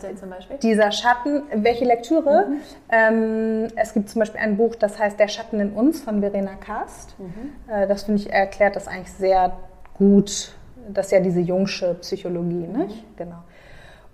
[0.64, 2.48] dieser Schatten, welche Lektüre?
[2.48, 2.62] Mhm.
[2.90, 6.56] Ähm, es gibt zum Beispiel ein Buch, das heißt Der Schatten in uns von Verena
[6.56, 7.16] Kast.
[7.20, 7.54] Mhm.
[7.72, 9.54] Äh, das finde ich erklärt das eigentlich sehr
[9.98, 10.54] gut
[10.94, 12.96] das ist ja diese Jungsche Psychologie, nicht?
[12.96, 13.16] Mhm.
[13.18, 13.44] Genau.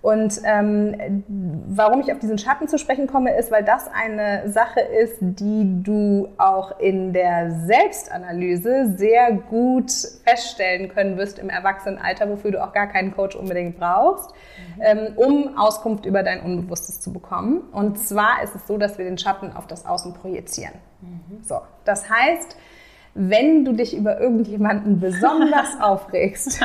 [0.04, 1.24] Und ähm,
[1.68, 5.82] warum ich auf diesen Schatten zu sprechen komme, ist, weil das eine Sache ist, die
[5.82, 9.90] du auch in der Selbstanalyse sehr gut
[10.22, 14.32] feststellen können wirst im Erwachsenenalter, wofür du auch gar keinen Coach unbedingt brauchst,
[14.76, 14.82] mhm.
[14.82, 17.62] ähm, um Auskunft über dein Unbewusstes zu bekommen.
[17.72, 20.74] Und zwar ist es so, dass wir den Schatten auf das Außen projizieren.
[21.00, 21.42] Mhm.
[21.42, 22.58] So, das heißt,
[23.14, 26.60] wenn du dich über irgendjemanden besonders aufregst.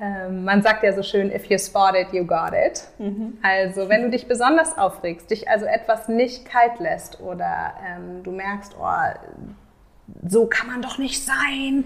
[0.00, 2.88] ähm, man sagt ja so schön, if you spot it, you got it.
[2.98, 3.38] Mhm.
[3.42, 8.32] Also wenn du dich besonders aufregst, dich also etwas nicht kalt lässt oder ähm, du
[8.32, 8.84] merkst, oh,
[10.26, 11.84] so kann man doch nicht sein,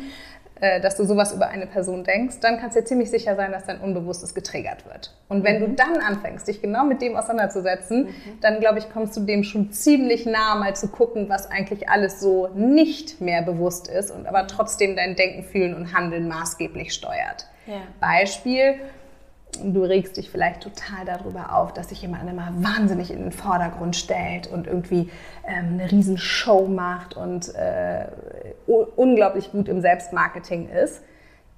[0.81, 3.66] dass du sowas über eine Person denkst, dann kannst du dir ziemlich sicher sein, dass
[3.66, 5.12] dein Unbewusstes getriggert wird.
[5.29, 5.66] Und wenn mhm.
[5.66, 8.40] du dann anfängst, dich genau mit dem auseinanderzusetzen, mhm.
[8.40, 12.20] dann glaube ich, kommst du dem schon ziemlich nah, mal zu gucken, was eigentlich alles
[12.20, 17.48] so nicht mehr bewusst ist und aber trotzdem dein Denken, Fühlen und Handeln maßgeblich steuert.
[17.66, 17.83] Ja.
[18.01, 18.77] Beispiel,
[19.62, 23.96] du regst dich vielleicht total darüber auf, dass sich jemand immer wahnsinnig in den Vordergrund
[23.96, 25.11] stellt und irgendwie
[25.46, 28.07] ähm, eine Riesenshow macht und äh,
[28.66, 31.03] unglaublich gut im Selbstmarketing ist.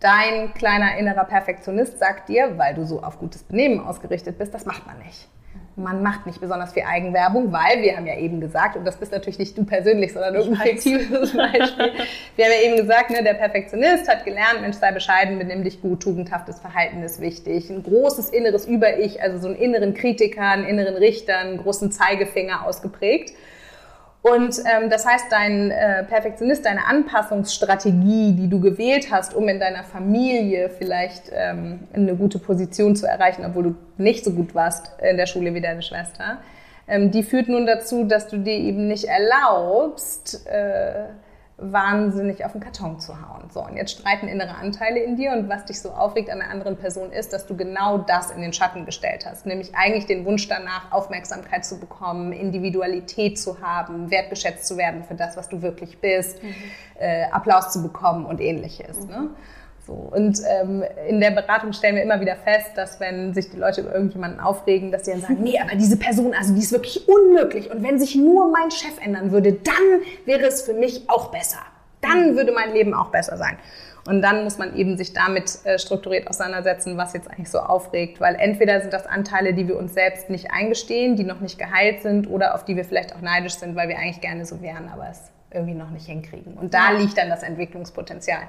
[0.01, 4.67] Dein kleiner innerer Perfektionist sagt dir, weil du so auf gutes Benehmen ausgerichtet bist, das
[4.67, 5.29] macht man nicht
[5.77, 9.13] man macht nicht besonders viel Eigenwerbung, weil wir haben ja eben gesagt, und das bist
[9.13, 11.93] natürlich nicht du persönlich, sondern irgendein fiktives Beispiel.
[12.37, 15.81] Wir haben ja eben gesagt, ne, der Perfektionist hat gelernt, Mensch, sei bescheiden, benimm dich
[15.81, 17.71] gut, tugendhaftes Verhalten ist wichtig.
[17.71, 22.65] Ein großes inneres Über-Ich, also so einen inneren Kritiker, einen inneren Richter, einen großen Zeigefinger
[22.65, 23.35] ausgeprägt.
[24.25, 29.61] Und ähm, das heißt, dein äh, Perfektionist, deine Anpassungsstrategie, die du gewählt hast, um in
[29.61, 34.93] deiner Familie vielleicht ähm, eine gute Position zu erreichen, obwohl du nicht so gut warst
[35.03, 36.39] in der Schule wie deine Schwester,
[36.89, 41.05] ähm, die führt nun dazu, dass du dir eben nicht erlaubst, äh,
[41.57, 43.49] wahnsinnig auf den Karton zu hauen.
[43.51, 46.51] So, und jetzt streiten innere Anteile in dir und was dich so aufregt an der
[46.51, 50.25] anderen Person ist, dass du genau das in den Schatten gestellt hast, nämlich eigentlich den
[50.25, 55.63] Wunsch danach, Aufmerksamkeit zu bekommen, Individualität zu haben, wertgeschätzt zu werden für das, was du
[55.63, 56.55] wirklich bist, mhm.
[56.99, 59.01] äh, Applaus zu bekommen und ähnliches.
[59.01, 59.11] Mhm.
[59.11, 59.31] Ne?
[59.87, 63.59] So, und ähm, in der Beratung stellen wir immer wieder fest, dass wenn sich die
[63.59, 66.73] Leute über irgendjemanden aufregen, dass sie dann sagen, nee, aber diese Person, also die ist
[66.73, 67.71] wirklich unmöglich.
[67.71, 69.75] Und wenn sich nur mein Chef ändern würde, dann
[70.25, 71.59] wäre es für mich auch besser.
[72.01, 73.59] Dann würde mein Leben auch besser sein.
[74.07, 78.21] Und dann muss man eben sich damit äh, strukturiert auseinandersetzen, was jetzt eigentlich so aufregt.
[78.21, 82.03] Weil entweder sind das Anteile, die wir uns selbst nicht eingestehen, die noch nicht geheilt
[82.03, 84.89] sind oder auf die wir vielleicht auch neidisch sind, weil wir eigentlich gerne so wären,
[84.89, 86.55] aber es irgendwie noch nicht hinkriegen.
[86.55, 88.43] Und da liegt dann das Entwicklungspotenzial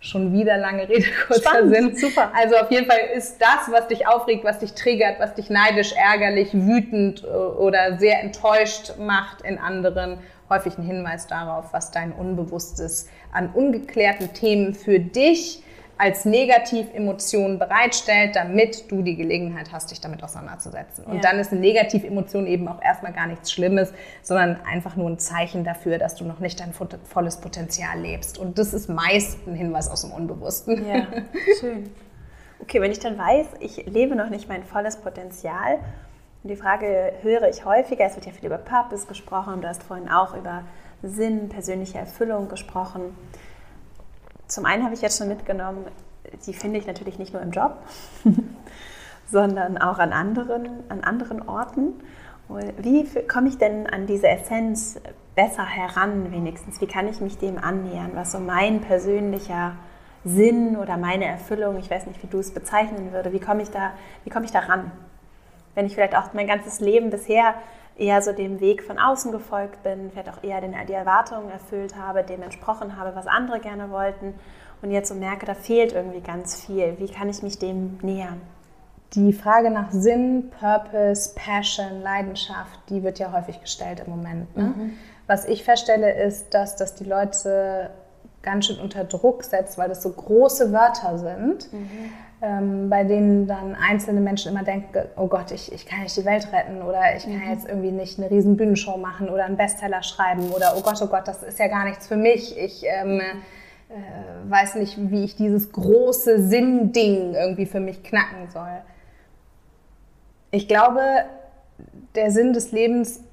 [0.00, 1.96] schon wieder lange Rede, kurzer Spannend, Sinn.
[1.96, 2.32] Super.
[2.34, 5.92] Also auf jeden Fall ist das, was dich aufregt, was dich triggert, was dich neidisch,
[5.92, 12.12] ärgerlich, wütend äh, oder sehr enttäuscht macht in anderen, häufig ein Hinweis darauf, was dein
[12.12, 15.62] Unbewusstes an ungeklärten Themen für dich
[15.98, 21.04] als Negativemotion bereitstellt, damit du die Gelegenheit hast, dich damit auseinanderzusetzen.
[21.04, 21.20] Und ja.
[21.22, 25.64] dann ist eine Negativemotion eben auch erstmal gar nichts Schlimmes, sondern einfach nur ein Zeichen
[25.64, 28.36] dafür, dass du noch nicht dein volles Potenzial lebst.
[28.36, 30.86] Und das ist meist ein Hinweis aus dem Unbewussten.
[30.86, 31.06] Ja,
[31.60, 31.90] schön.
[32.58, 35.78] Okay, wenn ich dann weiß, ich lebe noch nicht mein volles Potenzial,
[36.42, 39.82] und die Frage höre ich häufiger, es wird ja viel über Purpose gesprochen, du hast
[39.82, 40.62] vorhin auch über
[41.02, 43.16] Sinn, persönliche Erfüllung gesprochen
[44.46, 45.84] zum einen habe ich jetzt schon mitgenommen,
[46.46, 47.78] die finde ich natürlich nicht nur im Job,
[49.30, 51.94] sondern auch an anderen, an anderen Orten.
[52.78, 55.00] Wie komme ich denn an diese Essenz
[55.34, 56.80] besser heran, wenigstens?
[56.80, 59.72] Wie kann ich mich dem annähern, was so mein persönlicher
[60.24, 63.70] Sinn oder meine Erfüllung, ich weiß nicht, wie du es bezeichnen würde, wie komme ich
[63.70, 63.92] da,
[64.24, 64.90] wie komme ich da ran?
[65.74, 67.54] Wenn ich vielleicht auch mein ganzes Leben bisher
[67.98, 71.96] eher so dem Weg von außen gefolgt bin, vielleicht auch eher den, die Erwartungen erfüllt
[71.96, 74.34] habe, dem entsprochen habe, was andere gerne wollten
[74.82, 76.96] und jetzt so merke, da fehlt irgendwie ganz viel.
[76.98, 78.40] Wie kann ich mich dem nähern?
[79.14, 84.54] Die Frage nach Sinn, Purpose, Passion, Leidenschaft, die wird ja häufig gestellt im Moment.
[84.56, 84.64] Ne?
[84.64, 84.92] Mhm.
[85.26, 87.90] Was ich feststelle, ist, dass das die Leute
[88.42, 91.72] ganz schön unter Druck setzt, weil das so große Wörter sind.
[91.72, 92.12] Mhm
[92.46, 96.24] ähm, bei denen dann einzelne Menschen immer denken, oh Gott, ich, ich kann nicht die
[96.24, 97.50] Welt retten oder ich kann mhm.
[97.50, 101.06] jetzt irgendwie nicht eine riesen Bühnenshow machen oder einen Bestseller schreiben oder oh Gott, oh
[101.06, 102.56] Gott, das ist ja gar nichts für mich.
[102.56, 108.82] Ich ähm, äh, weiß nicht, wie ich dieses große Sinn-Ding irgendwie für mich knacken soll.
[110.52, 111.00] Ich glaube,
[112.14, 113.24] der Sinn des Lebens,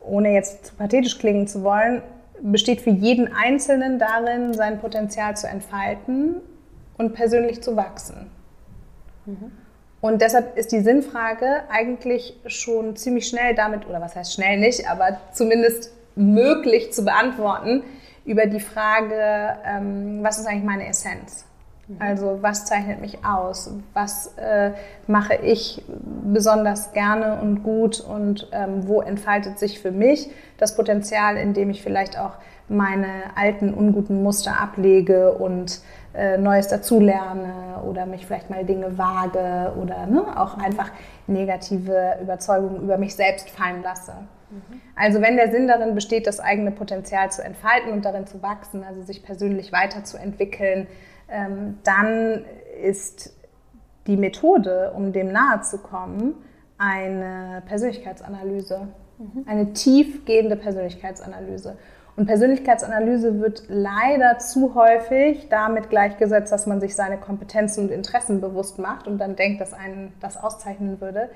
[0.00, 2.02] ohne jetzt zu pathetisch klingen zu wollen,
[2.40, 6.36] besteht für jeden Einzelnen darin, sein Potenzial zu entfalten
[6.98, 8.30] und persönlich zu wachsen.
[9.24, 9.52] Mhm.
[10.00, 14.88] Und deshalb ist die Sinnfrage eigentlich schon ziemlich schnell damit, oder was heißt schnell nicht,
[14.88, 17.82] aber zumindest möglich zu beantworten
[18.24, 21.46] über die Frage, ähm, was ist eigentlich meine Essenz?
[21.88, 21.96] Mhm.
[21.98, 23.72] Also was zeichnet mich aus?
[23.94, 24.72] Was äh,
[25.06, 25.82] mache ich
[26.24, 31.82] besonders gerne und gut und ähm, wo entfaltet sich für mich das Potenzial, indem ich
[31.82, 32.34] vielleicht auch
[32.68, 35.80] meine alten unguten Muster ablege und
[36.18, 40.90] äh, Neues dazulerne oder mich vielleicht mal Dinge wage oder ne, auch einfach
[41.28, 44.12] negative Überzeugungen über mich selbst fallen lasse.
[44.50, 44.80] Mhm.
[44.96, 48.82] Also wenn der Sinn darin besteht, das eigene Potenzial zu entfalten und darin zu wachsen,
[48.82, 50.88] also sich persönlich weiterzuentwickeln,
[51.28, 52.44] ähm, dann
[52.82, 53.34] ist
[54.08, 56.34] die Methode, um dem nahe zu kommen,
[56.78, 59.44] eine Persönlichkeitsanalyse, mhm.
[59.46, 61.76] eine tiefgehende Persönlichkeitsanalyse.
[62.18, 68.40] Und Persönlichkeitsanalyse wird leider zu häufig damit gleichgesetzt, dass man sich seine Kompetenzen und Interessen
[68.40, 71.30] bewusst macht und dann denkt, dass einen das auszeichnen würde.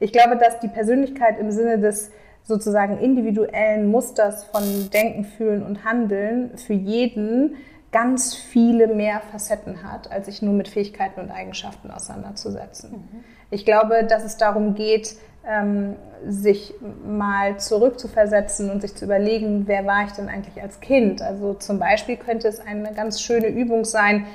[0.00, 2.10] Ich glaube, dass die Persönlichkeit im Sinne des
[2.42, 7.54] sozusagen individuellen Musters von Denken, Fühlen und Handeln für jeden
[7.92, 12.90] ganz viele mehr Facetten hat, als sich nur mit Fähigkeiten und Eigenschaften auseinanderzusetzen.
[12.90, 13.24] Mhm.
[13.52, 15.16] Ich glaube, dass es darum geht,
[15.48, 16.74] ähm, sich
[17.06, 21.20] mal zurückzuversetzen und sich zu überlegen, wer war ich denn eigentlich als Kind?
[21.22, 24.26] Also zum Beispiel könnte es eine ganz schöne Übung sein,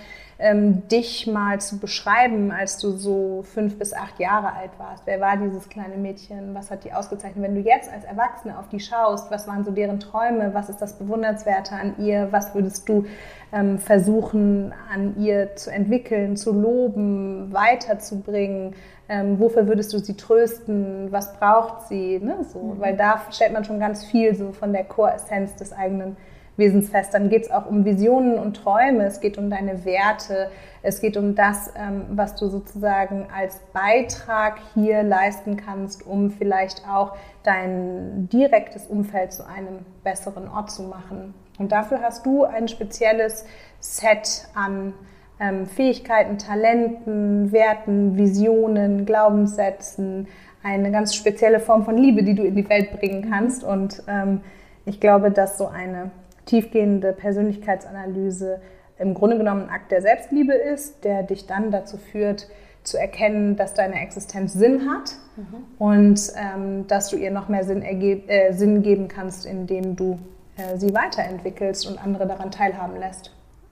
[0.42, 5.04] ähm, dich mal zu beschreiben, als du so fünf bis acht Jahre alt warst.
[5.06, 6.56] Wer war dieses kleine Mädchen?
[6.56, 7.44] Was hat die ausgezeichnet?
[7.44, 10.54] Wenn du jetzt als Erwachsene auf die schaust, was waren so deren Träume?
[10.54, 12.30] Was ist das Bewundernswerte an ihr?
[12.32, 13.06] Was würdest du
[13.52, 18.76] ähm, versuchen, an ihr zu entwickeln, zu loben, weiterzubringen?
[19.10, 21.12] Ähm, wofür würdest du sie trösten?
[21.12, 22.20] Was braucht sie?
[22.20, 22.38] Ne?
[22.44, 22.80] So, mhm.
[22.80, 26.16] Weil da stellt man schon ganz viel so von der Core-Essenz des eigenen
[26.58, 27.14] Wesensfest.
[27.14, 30.52] Dann geht es auch um Visionen und Träume, es geht um deine Werte,
[30.84, 36.88] es geht um das, ähm, was du sozusagen als Beitrag hier leisten kannst, um vielleicht
[36.88, 41.34] auch dein direktes Umfeld zu einem besseren Ort zu machen.
[41.58, 43.46] Und dafür hast du ein spezielles
[43.80, 44.94] Set an
[45.40, 50.28] ähm, Fähigkeiten, Talenten, Werten, Visionen, Glaubenssätzen,
[50.64, 53.64] eine ganz spezielle Form von Liebe, die du in die Welt bringen kannst.
[53.64, 54.42] Und ähm,
[54.86, 56.12] ich glaube, dass so eine
[56.46, 58.60] tiefgehende Persönlichkeitsanalyse
[58.98, 62.50] im Grunde genommen ein Akt der Selbstliebe ist, der dich dann dazu führt,
[62.84, 65.64] zu erkennen, dass deine Existenz Sinn hat mhm.
[65.78, 70.20] und ähm, dass du ihr noch mehr Sinn, äh, Sinn geben kannst, indem du
[70.58, 73.32] äh, sie weiterentwickelst und andere daran teilhaben lässt.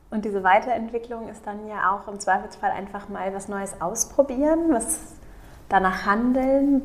[0.09, 4.99] Und diese Weiterentwicklung ist dann ja auch im Zweifelsfall einfach mal was Neues ausprobieren, was
[5.69, 6.81] danach handeln.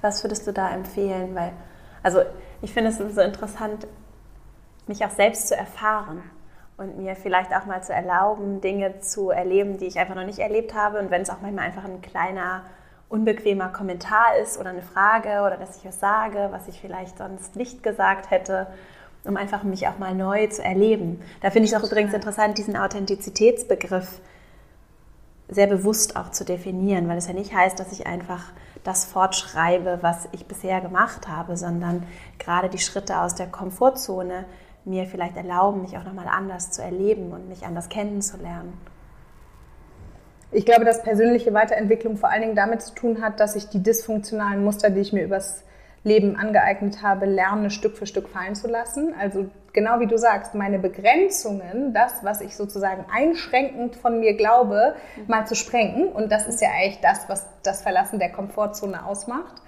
[0.00, 1.34] Was würdest du da empfehlen?
[1.34, 1.52] Weil,
[2.02, 2.22] also
[2.60, 3.86] ich finde es so interessant,
[4.86, 6.22] mich auch selbst zu erfahren
[6.76, 10.40] und mir vielleicht auch mal zu erlauben, Dinge zu erleben, die ich einfach noch nicht
[10.40, 10.98] erlebt habe.
[10.98, 12.62] Und wenn es auch manchmal einfach ein kleiner,
[13.08, 17.54] unbequemer Kommentar ist oder eine Frage oder dass ich was sage, was ich vielleicht sonst
[17.54, 18.66] nicht gesagt hätte,
[19.24, 21.20] um einfach mich auch mal neu zu erleben.
[21.40, 24.20] Da finde ich es auch übrigens interessant, diesen Authentizitätsbegriff
[25.48, 28.52] sehr bewusst auch zu definieren, weil es ja nicht heißt, dass ich einfach
[28.82, 32.06] das fortschreibe, was ich bisher gemacht habe, sondern
[32.38, 34.44] gerade die Schritte aus der Komfortzone
[34.84, 38.74] mir vielleicht erlauben, mich auch nochmal anders zu erleben und mich anders kennenzulernen.
[40.52, 43.82] Ich glaube, dass persönliche Weiterentwicklung vor allen Dingen damit zu tun hat, dass ich die
[43.82, 45.64] dysfunktionalen Muster, die ich mir übers
[46.04, 49.14] Leben angeeignet habe, lerne Stück für Stück fallen zu lassen.
[49.18, 54.94] Also genau wie du sagst, meine Begrenzungen, das, was ich sozusagen einschränkend von mir glaube,
[55.26, 56.08] mal zu sprengen.
[56.08, 59.62] Und das ist ja eigentlich das, was das Verlassen der Komfortzone ausmacht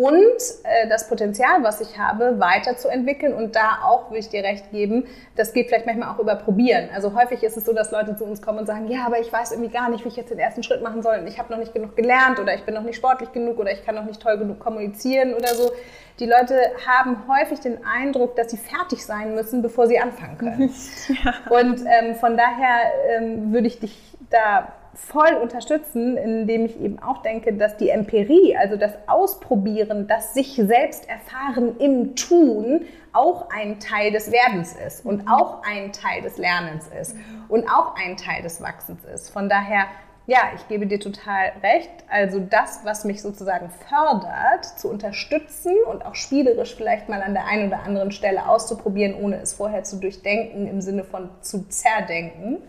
[0.00, 3.34] und äh, das Potenzial, was ich habe, weiterzuentwickeln.
[3.34, 5.04] Und da auch will ich dir recht geben,
[5.36, 6.88] das geht vielleicht manchmal auch über Probieren.
[6.94, 9.30] Also häufig ist es so, dass Leute zu uns kommen und sagen, ja, aber ich
[9.30, 11.18] weiß irgendwie gar nicht, wie ich jetzt den ersten Schritt machen soll.
[11.18, 13.72] Und ich habe noch nicht genug gelernt oder ich bin noch nicht sportlich genug oder
[13.72, 15.70] ich kann noch nicht toll genug kommunizieren oder so.
[16.18, 20.72] Die Leute haben häufig den Eindruck, dass sie fertig sein müssen, bevor sie anfangen können.
[21.24, 21.34] Ja.
[21.50, 27.22] Und ähm, von daher ähm, würde ich dich da voll unterstützen, indem ich eben auch
[27.22, 33.78] denke, dass die Empirie, also das Ausprobieren, das sich selbst erfahren im Tun, auch ein
[33.80, 35.28] Teil des Werdens ist und mhm.
[35.28, 37.16] auch ein Teil des Lernens ist
[37.48, 39.30] und auch ein Teil des Wachsens ist.
[39.30, 39.86] Von daher,
[40.26, 41.90] ja, ich gebe dir total recht.
[42.08, 47.46] Also das, was mich sozusagen fördert, zu unterstützen und auch spielerisch vielleicht mal an der
[47.46, 52.62] einen oder anderen Stelle auszuprobieren, ohne es vorher zu durchdenken, im Sinne von zu zerdenken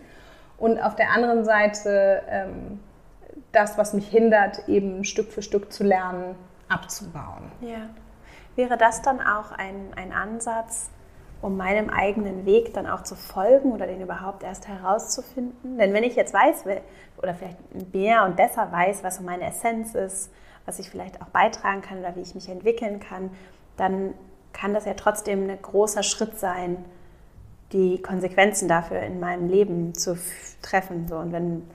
[0.62, 2.78] und auf der anderen Seite ähm,
[3.50, 6.36] das, was mich hindert, eben Stück für Stück zu lernen,
[6.68, 7.50] abzubauen.
[7.60, 7.90] Ja.
[8.54, 10.88] Wäre das dann auch ein, ein Ansatz,
[11.40, 15.78] um meinem eigenen Weg dann auch zu folgen oder den überhaupt erst herauszufinden?
[15.78, 16.62] Denn wenn ich jetzt weiß,
[17.20, 17.58] oder vielleicht
[17.92, 20.30] mehr und besser weiß, was meine Essenz ist,
[20.64, 23.32] was ich vielleicht auch beitragen kann oder wie ich mich entwickeln kann,
[23.76, 24.14] dann
[24.52, 26.84] kann das ja trotzdem ein großer Schritt sein,
[27.72, 30.16] die Konsequenzen dafür in meinem Leben zu
[30.60, 31.06] treffen.
[31.08, 31.16] So.
[31.16, 31.68] Und wenn,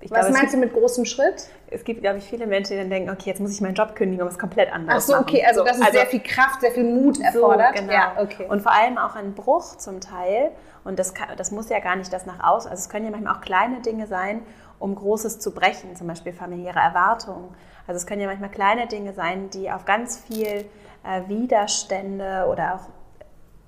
[0.00, 1.48] Was glaube, meinst gibt, du mit großem Schritt?
[1.70, 3.94] Es gibt, glaube ich, viele Menschen, die dann denken, okay, jetzt muss ich meinen Job
[3.94, 5.24] kündigen, um es komplett anders zu machen.
[5.24, 7.76] Ach so, okay, also so, das ist also, sehr viel Kraft, sehr viel Mut erfordert.
[7.76, 7.92] So, genau.
[7.92, 8.46] Ja, okay.
[8.48, 10.50] Und vor allem auch ein Bruch zum Teil.
[10.84, 13.10] Und das, kann, das muss ja gar nicht das nach außen, also es können ja
[13.10, 14.42] manchmal auch kleine Dinge sein,
[14.78, 17.54] um Großes zu brechen, zum Beispiel familiäre Erwartungen.
[17.86, 20.66] Also es können ja manchmal kleine Dinge sein, die auf ganz viel
[21.04, 23.03] äh, Widerstände oder auch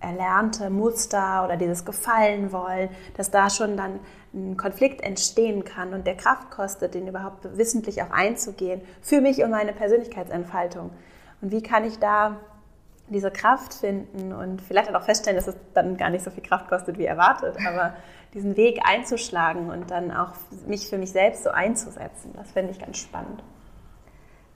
[0.00, 4.00] erlernte Muster oder dieses Gefallen wollen, dass da schon dann
[4.34, 9.42] ein Konflikt entstehen kann und der Kraft kostet, den überhaupt wissentlich auch einzugehen für mich
[9.42, 10.90] und meine Persönlichkeitsentfaltung.
[11.40, 12.36] Und wie kann ich da
[13.08, 16.68] diese Kraft finden und vielleicht auch feststellen, dass es dann gar nicht so viel Kraft
[16.68, 17.94] kostet wie erwartet, aber
[18.34, 20.32] diesen Weg einzuschlagen und dann auch
[20.66, 23.42] mich für mich selbst so einzusetzen, das fände ich ganz spannend.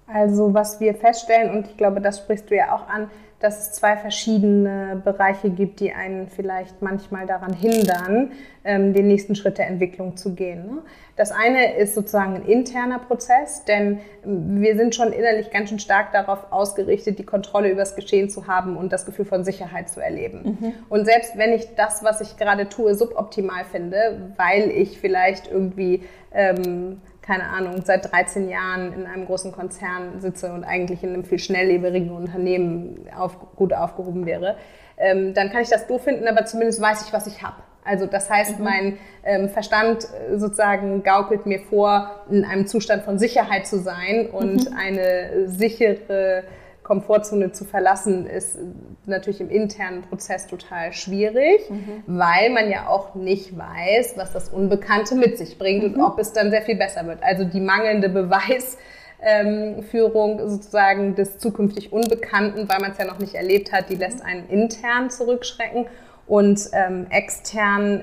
[0.06, 3.08] Also was wir feststellen, und ich glaube, das sprichst du ja auch an,
[3.40, 8.32] dass es zwei verschiedene Bereiche gibt, die einen vielleicht manchmal daran hindern,
[8.64, 10.66] ähm, den nächsten Schritt der Entwicklung zu gehen.
[10.66, 10.82] Ne?
[11.16, 15.78] Das eine ist sozusagen ein interner Prozess, denn ähm, wir sind schon innerlich ganz schön
[15.78, 19.88] stark darauf ausgerichtet, die Kontrolle über das Geschehen zu haben und das Gefühl von Sicherheit
[19.88, 20.58] zu erleben.
[20.60, 20.72] Mhm.
[20.90, 26.02] Und selbst wenn ich das, was ich gerade tue, suboptimal finde, weil ich vielleicht irgendwie
[26.32, 31.24] ähm, keine Ahnung, seit 13 Jahren in einem großen Konzern sitze und eigentlich in einem
[31.24, 34.56] viel schnelllebigen Unternehmen auf, gut aufgehoben wäre,
[34.96, 37.62] ähm, dann kann ich das doof finden, aber zumindest weiß ich, was ich habe.
[37.84, 38.64] Also das heißt, mhm.
[38.64, 44.28] mein ähm, Verstand äh, sozusagen gaukelt mir vor, in einem Zustand von Sicherheit zu sein
[44.30, 44.76] und mhm.
[44.76, 46.44] eine sichere
[46.90, 48.58] Komfortzone zu verlassen, ist
[49.06, 52.02] natürlich im internen Prozess total schwierig, mhm.
[52.08, 55.94] weil man ja auch nicht weiß, was das Unbekannte mit sich bringt mhm.
[55.94, 57.22] und ob es dann sehr viel besser wird.
[57.22, 63.70] Also die mangelnde Beweisführung sozusagen des zukünftig Unbekannten, weil man es ja noch nicht erlebt
[63.70, 65.86] hat, die lässt einen intern zurückschrecken.
[66.26, 68.02] Und ähm, extern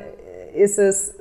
[0.56, 1.14] ist es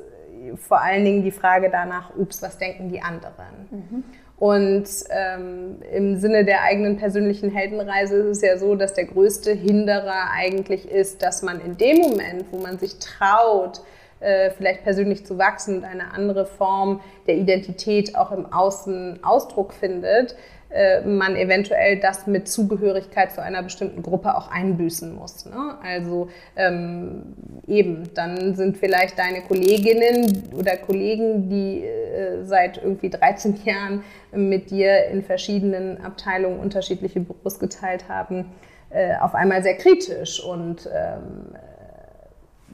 [0.54, 3.66] vor allen Dingen die Frage danach, ups, was denken die anderen?
[3.72, 4.04] Mhm.
[4.38, 9.52] Und ähm, im Sinne der eigenen persönlichen Heldenreise ist es ja so, dass der größte
[9.52, 13.80] Hinderer eigentlich ist, dass man in dem Moment, wo man sich traut,
[14.20, 19.72] äh, vielleicht persönlich zu wachsen und eine andere Form der Identität auch im Außen Ausdruck
[19.72, 20.36] findet,
[20.76, 25.46] äh, man eventuell das mit Zugehörigkeit zu einer bestimmten Gruppe auch einbüßen muss.
[25.46, 25.78] Ne?
[25.82, 27.34] Also ähm,
[27.66, 34.70] eben, dann sind vielleicht deine Kolleginnen oder Kollegen, die äh, seit irgendwie 13 Jahren mit
[34.70, 38.52] dir in verschiedenen Abteilungen unterschiedliche Büros geteilt haben,
[38.90, 41.56] äh, auf einmal sehr kritisch und ähm,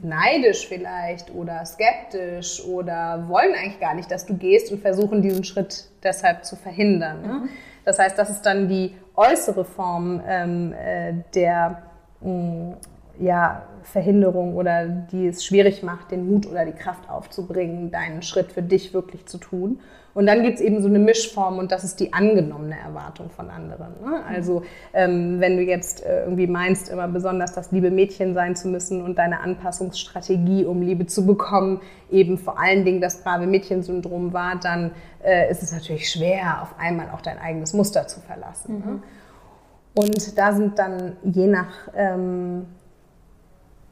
[0.03, 5.45] neidisch vielleicht oder skeptisch oder wollen eigentlich gar nicht, dass du gehst und versuchen diesen
[5.45, 7.23] Schritt deshalb zu verhindern.
[7.23, 7.29] Ne?
[7.29, 7.49] Mhm.
[7.85, 11.83] Das heißt, das ist dann die äußere Form ähm, äh, der
[12.21, 12.75] mh, mm,
[13.19, 18.53] ja, Verhinderung oder die es schwierig macht, den Mut oder die Kraft aufzubringen, deinen Schritt
[18.53, 19.81] für dich wirklich zu tun.
[20.15, 23.49] Und dann gibt es eben so eine Mischform und das ist die angenommene Erwartung von
[23.49, 23.95] anderen.
[24.05, 24.23] Ne?
[24.29, 28.69] Also ähm, wenn du jetzt äh, irgendwie meinst, immer besonders das liebe Mädchen sein zu
[28.69, 34.35] müssen und deine Anpassungsstrategie, um Liebe zu bekommen, eben vor allen Dingen das brave Mädchen-Syndrom
[34.35, 34.91] war, dann
[35.25, 38.75] äh, ist es natürlich schwer, auf einmal auch dein eigenes Muster zu verlassen.
[38.75, 38.87] Ne?
[38.87, 38.93] Mhm.
[38.93, 39.03] Ne?
[39.95, 42.67] Und da sind dann je nach ähm,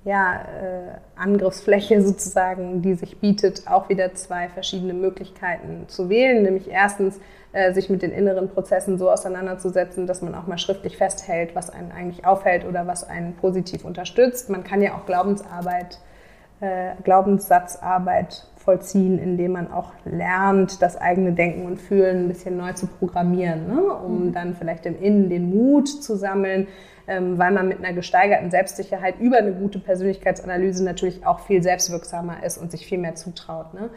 [0.05, 6.43] ja, äh, Angriffsfläche sozusagen, die sich bietet, auch wieder zwei verschiedene Möglichkeiten zu wählen.
[6.43, 7.21] Nämlich erstens,
[7.53, 11.69] äh, sich mit den inneren Prozessen so auseinanderzusetzen, dass man auch mal schriftlich festhält, was
[11.69, 14.49] einen eigentlich aufhält oder was einen positiv unterstützt.
[14.49, 15.99] Man kann ja auch Glaubensarbeit,
[16.61, 22.73] äh, Glaubenssatzarbeit vollziehen, indem man auch lernt, das eigene Denken und Fühlen ein bisschen neu
[22.75, 23.83] zu programmieren, ne?
[23.83, 24.33] um mhm.
[24.33, 26.69] dann vielleicht im Innen den Mut zu sammeln,
[27.09, 32.45] ähm, weil man mit einer gesteigerten Selbstsicherheit über eine gute Persönlichkeitsanalyse natürlich auch viel selbstwirksamer
[32.45, 33.73] ist und sich viel mehr zutraut.
[33.73, 33.89] Ne?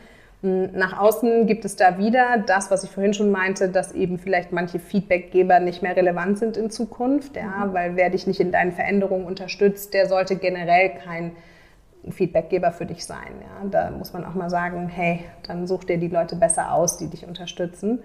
[0.44, 4.18] Hm, nach außen gibt es da wieder das, was ich vorhin schon meinte, dass eben
[4.18, 7.74] vielleicht manche Feedbackgeber nicht mehr relevant sind in Zukunft, ja, mhm.
[7.74, 11.32] weil wer dich nicht in deinen Veränderungen unterstützt, der sollte generell kein
[12.10, 13.34] Feedbackgeber für dich sein.
[13.42, 13.70] Ja.
[13.70, 17.08] Da muss man auch mal sagen, hey, dann such dir die Leute besser aus, die
[17.08, 18.00] dich unterstützen.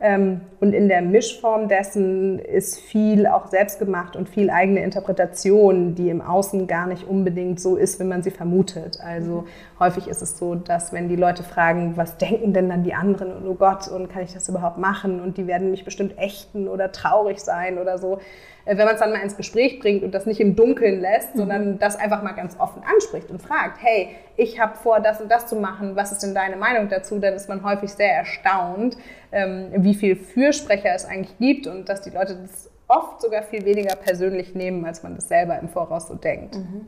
[0.00, 5.94] Ähm, und in der Mischform dessen ist viel auch selbst gemacht und viel eigene Interpretation,
[5.94, 8.98] die im Außen gar nicht unbedingt so ist, wie man sie vermutet.
[9.00, 9.46] Also
[9.78, 13.32] häufig ist es so, dass wenn die Leute fragen, was denken denn dann die anderen
[13.32, 15.20] und oh Gott, und kann ich das überhaupt machen?
[15.20, 18.18] Und die werden mich bestimmt ächten oder traurig sein oder so,
[18.66, 21.38] wenn man es dann mal ins Gespräch bringt und das nicht im Dunkeln lässt, mhm.
[21.38, 25.30] sondern das einfach mal ganz offen anspricht und fragt, hey, ich habe vor, das und
[25.30, 27.18] das zu machen, was ist denn deine Meinung dazu?
[27.18, 28.96] Dann ist man häufig sehr erstaunt,
[29.32, 33.64] ähm, wie viel Fürsprecher es eigentlich gibt und dass die Leute das oft sogar viel
[33.64, 36.56] weniger persönlich nehmen, als man das selber im Voraus so denkt.
[36.56, 36.86] Mhm.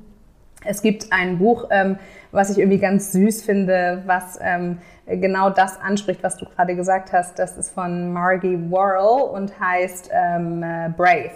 [0.65, 1.99] Es gibt ein Buch, ähm,
[2.33, 7.13] was ich irgendwie ganz süß finde, was ähm, genau das anspricht, was du gerade gesagt
[7.13, 7.39] hast.
[7.39, 11.31] Das ist von Margie Worrell und heißt ähm, äh, Brave.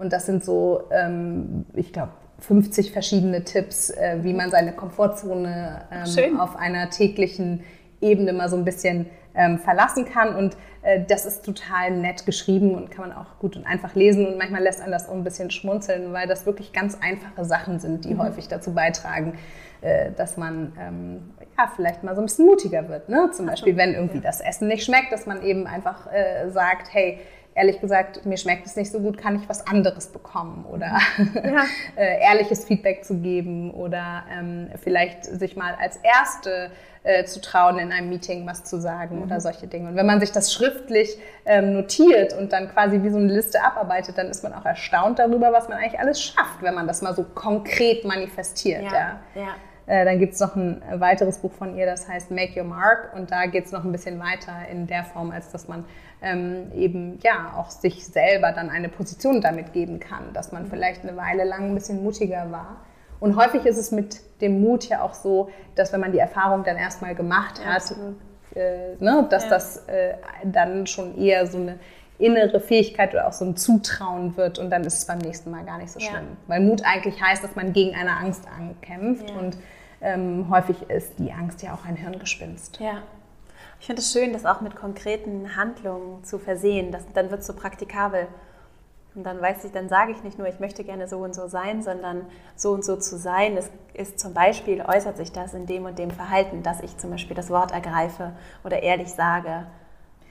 [0.00, 5.82] Und das sind so, ähm, ich glaube, 50 verschiedene Tipps, äh, wie man seine Komfortzone
[5.92, 7.62] ähm, auf einer täglichen
[8.00, 10.34] Ebene mal so ein bisschen ähm, verlassen kann.
[10.34, 14.26] Und äh, das ist total nett geschrieben und kann man auch gut und einfach lesen.
[14.26, 17.78] Und manchmal lässt einen das auch ein bisschen schmunzeln, weil das wirklich ganz einfache Sachen
[17.78, 18.22] sind, die mhm.
[18.22, 19.34] häufig dazu beitragen,
[19.82, 23.10] äh, dass man ähm, ja, vielleicht mal so ein bisschen mutiger wird.
[23.10, 23.30] Ne?
[23.32, 27.18] Zum Beispiel, wenn irgendwie das Essen nicht schmeckt, dass man eben einfach äh, sagt, hey,
[27.60, 30.98] ehrlich gesagt, mir schmeckt es nicht so gut, kann ich was anderes bekommen oder
[31.34, 31.64] ja.
[31.96, 36.70] äh, ehrliches Feedback zu geben oder ähm, vielleicht sich mal als Erste
[37.02, 39.22] äh, zu trauen, in einem Meeting was zu sagen mhm.
[39.24, 39.90] oder solche Dinge.
[39.90, 43.62] Und wenn man sich das schriftlich ähm, notiert und dann quasi wie so eine Liste
[43.62, 47.02] abarbeitet, dann ist man auch erstaunt darüber, was man eigentlich alles schafft, wenn man das
[47.02, 48.84] mal so konkret manifestiert.
[48.84, 49.20] Ja.
[49.34, 49.42] ja.
[49.42, 49.54] ja.
[49.90, 53.12] Äh, dann gibt es noch ein weiteres Buch von ihr, das heißt Make Your Mark.
[53.12, 55.84] Und da geht es noch ein bisschen weiter in der Form, als dass man
[56.22, 61.02] ähm, eben ja auch sich selber dann eine Position damit geben kann, dass man vielleicht
[61.02, 62.76] eine Weile lang ein bisschen mutiger war.
[63.18, 66.62] Und häufig ist es mit dem Mut ja auch so, dass wenn man die Erfahrung
[66.62, 67.92] dann erstmal gemacht hat,
[68.54, 69.50] äh, ne, dass ja.
[69.50, 70.14] das äh,
[70.44, 71.80] dann schon eher so eine
[72.16, 75.64] innere Fähigkeit oder auch so ein Zutrauen wird und dann ist es beim nächsten Mal
[75.64, 76.14] gar nicht so schlimm.
[76.14, 76.36] Ja.
[76.46, 79.36] Weil Mut eigentlich heißt, dass man gegen eine Angst ankämpft ja.
[79.36, 79.56] und
[80.00, 82.80] ähm, häufig ist die Angst ja auch ein Hirngespinst.
[82.80, 83.02] Ja.
[83.80, 86.92] Ich finde es schön, das auch mit konkreten Handlungen zu versehen.
[86.92, 88.28] Das, dann wird es so praktikabel.
[89.14, 91.48] Und dann weiß ich, dann sage ich nicht nur, ich möchte gerne so und so
[91.48, 93.56] sein, sondern so und so zu sein.
[93.56, 97.10] Es ist zum Beispiel, äußert sich das in dem und dem Verhalten, dass ich zum
[97.10, 98.32] Beispiel das Wort ergreife
[98.64, 99.66] oder ehrlich sage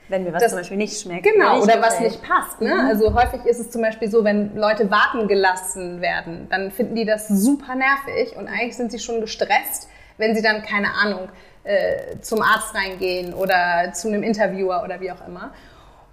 [0.10, 1.24] wenn mir was das, zum Beispiel nicht schmeckt.
[1.24, 1.94] Genau, nicht oder gefällt.
[1.94, 2.62] was nicht passt.
[2.62, 2.74] Ne?
[2.74, 2.88] Mhm.
[2.88, 7.06] Also häufig ist es zum Beispiel so, wenn Leute warten gelassen werden, dann finden die
[7.06, 9.88] das super nervig und eigentlich sind sie schon gestresst,
[10.18, 11.30] wenn sie dann, keine Ahnung,
[11.64, 15.54] äh, zum Arzt reingehen oder zu einem Interviewer oder wie auch immer.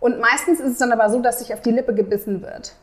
[0.00, 2.74] Und meistens ist es dann aber so, dass sich auf die Lippe gebissen wird.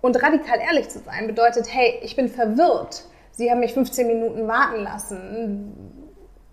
[0.00, 3.04] Und radikal ehrlich zu sein bedeutet, hey, ich bin verwirrt.
[3.32, 5.95] Sie haben mich 15 Minuten warten lassen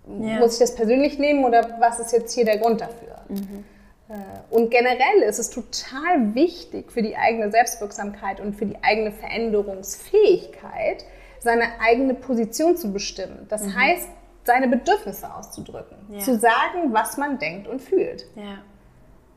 [0.07, 0.39] ja.
[0.39, 3.19] Muss ich das persönlich nehmen oder was ist jetzt hier der Grund dafür?
[3.29, 3.63] Mhm.
[4.09, 4.15] Äh,
[4.49, 11.05] und generell ist es total wichtig für die eigene Selbstwirksamkeit und für die eigene Veränderungsfähigkeit,
[11.39, 13.45] seine eigene Position zu bestimmen.
[13.49, 13.75] Das mhm.
[13.79, 14.09] heißt,
[14.43, 16.19] seine Bedürfnisse auszudrücken, ja.
[16.19, 18.25] zu sagen, was man denkt und fühlt.
[18.35, 18.59] Ja.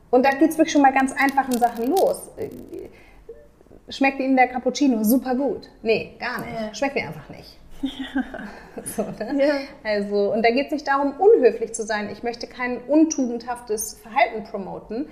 [0.09, 2.29] Und da geht es wirklich schon mal ganz einfachen Sachen los.
[3.89, 5.69] Schmeckt Ihnen der Cappuccino super gut?
[5.81, 6.59] Nee, gar nicht.
[6.59, 6.73] Ja.
[6.73, 7.57] Schmeckt mir einfach nicht.
[8.83, 9.45] so, ne?
[9.45, 9.53] ja.
[9.83, 12.09] Also, und da geht es nicht darum, unhöflich zu sein.
[12.11, 15.07] Ich möchte kein untugendhaftes Verhalten promoten,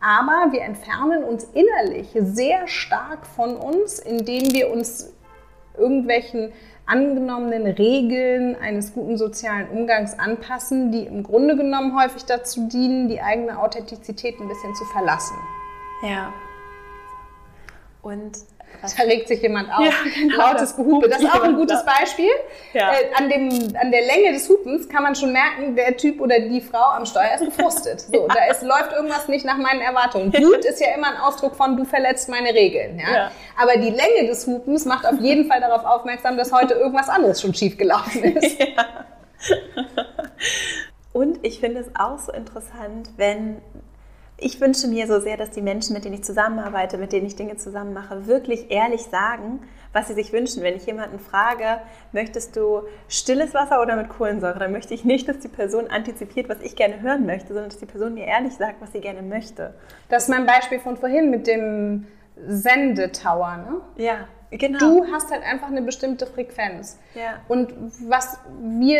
[0.00, 5.12] aber wir entfernen uns innerlich sehr stark von uns, indem wir uns
[5.76, 6.52] irgendwelchen
[6.86, 13.20] angenommenen Regeln eines guten sozialen Umgangs anpassen, die im Grunde genommen häufig dazu dienen, die
[13.20, 15.36] eigene Authentizität ein bisschen zu verlassen.
[16.02, 16.32] Ja.
[18.02, 18.38] Und
[18.82, 19.84] da regt sich jemand auf.
[19.84, 21.08] Ja, genau, Lautes Gehupe.
[21.08, 22.30] Das ist auch ein gutes Beispiel.
[22.72, 22.92] Ja.
[22.92, 26.40] Äh, an, dem, an der Länge des Hupens kann man schon merken, der Typ oder
[26.40, 28.04] die Frau am Steuer ist gefrustet.
[28.10, 28.34] So, ja.
[28.34, 30.32] da ist, läuft irgendwas nicht nach meinen Erwartungen.
[30.32, 32.98] Wut ist ja immer ein Ausdruck von, du verletzt meine Regeln.
[32.98, 33.30] Ja?
[33.60, 37.40] Aber die Länge des Hupens macht auf jeden Fall darauf aufmerksam, dass heute irgendwas anderes
[37.40, 38.58] schon schief gelaufen ist.
[41.12, 43.60] Und ich finde es auch so interessant, wenn
[44.40, 47.36] ich wünsche mir so sehr, dass die Menschen, mit denen ich zusammenarbeite, mit denen ich
[47.36, 49.60] Dinge zusammen mache, wirklich ehrlich sagen,
[49.92, 50.62] was sie sich wünschen.
[50.62, 51.80] Wenn ich jemanden frage,
[52.12, 56.48] möchtest du stilles Wasser oder mit Kohlensäure, dann möchte ich nicht, dass die Person antizipiert,
[56.48, 59.22] was ich gerne hören möchte, sondern dass die Person mir ehrlich sagt, was sie gerne
[59.22, 59.74] möchte.
[60.08, 62.06] Das ist mein Beispiel von vorhin mit dem
[62.46, 63.80] Sendetower, ne?
[64.02, 64.28] Ja.
[64.52, 64.78] Genau.
[64.78, 66.98] Du hast halt einfach eine bestimmte Frequenz.
[67.14, 67.40] Ja.
[67.46, 67.72] Und
[68.08, 68.98] was wir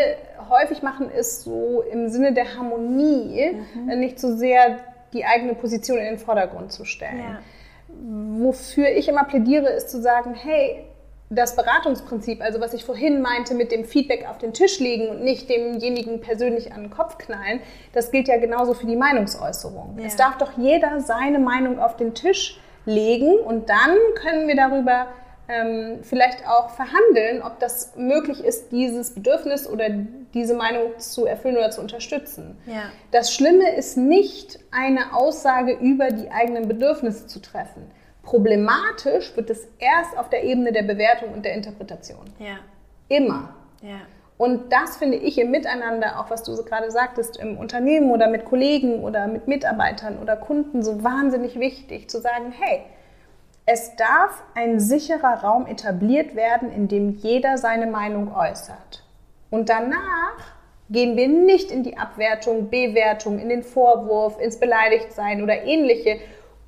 [0.49, 3.99] häufig machen, ist so im Sinne der Harmonie, mhm.
[3.99, 4.79] nicht so sehr
[5.13, 7.19] die eigene Position in den Vordergrund zu stellen.
[7.19, 7.39] Ja.
[7.89, 10.85] Wofür ich immer plädiere, ist zu sagen, hey,
[11.33, 15.23] das Beratungsprinzip, also was ich vorhin meinte mit dem Feedback auf den Tisch legen und
[15.23, 17.61] nicht demjenigen persönlich an den Kopf knallen,
[17.93, 19.97] das gilt ja genauso für die Meinungsäußerung.
[19.99, 20.07] Ja.
[20.07, 25.07] Es darf doch jeder seine Meinung auf den Tisch legen und dann können wir darüber
[25.51, 29.87] ähm, vielleicht auch verhandeln, ob das möglich ist, dieses Bedürfnis oder
[30.33, 32.57] diese Meinung zu erfüllen oder zu unterstützen.
[32.67, 32.85] Ja.
[33.11, 37.91] Das Schlimme ist nicht, eine Aussage über die eigenen Bedürfnisse zu treffen.
[38.23, 42.31] Problematisch wird es erst auf der Ebene der Bewertung und der Interpretation.
[42.39, 42.59] Ja.
[43.09, 43.55] Immer.
[43.83, 44.01] Ja.
[44.39, 48.29] Und das finde ich im Miteinander, auch was du so gerade sagtest, im Unternehmen oder
[48.29, 52.83] mit Kollegen oder mit Mitarbeitern oder Kunden so wahnsinnig wichtig, zu sagen, hey,
[53.73, 59.05] es darf ein sicherer Raum etabliert werden, in dem jeder seine Meinung äußert.
[59.49, 60.57] Und danach
[60.89, 66.19] gehen wir nicht in die Abwertung, Bewertung, in den Vorwurf, ins Beleidigtsein oder ähnliche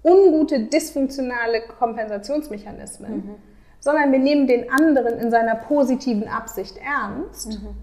[0.05, 3.35] ungute, dysfunktionale Kompensationsmechanismen, mhm.
[3.81, 7.75] sondern wir nehmen den anderen in seiner positiven Absicht ernst mhm.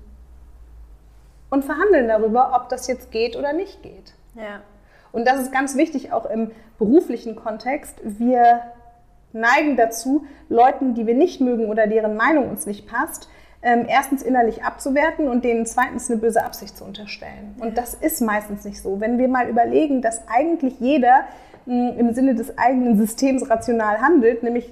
[1.50, 4.14] und verhandeln darüber, ob das jetzt geht oder nicht geht.
[4.36, 4.62] Ja.
[5.12, 8.00] Und das ist ganz wichtig auch im beruflichen Kontext.
[8.04, 8.62] Wir
[9.34, 13.30] neigen dazu, Leuten, die wir nicht mögen oder deren Meinung uns nicht passt,
[13.62, 17.56] ähm, erstens innerlich abzuwerten und denen zweitens eine böse Absicht zu unterstellen.
[17.60, 19.02] Und das ist meistens nicht so.
[19.02, 21.26] Wenn wir mal überlegen, dass eigentlich jeder
[21.66, 24.72] mh, im Sinne des eigenen Systems rational handelt, nämlich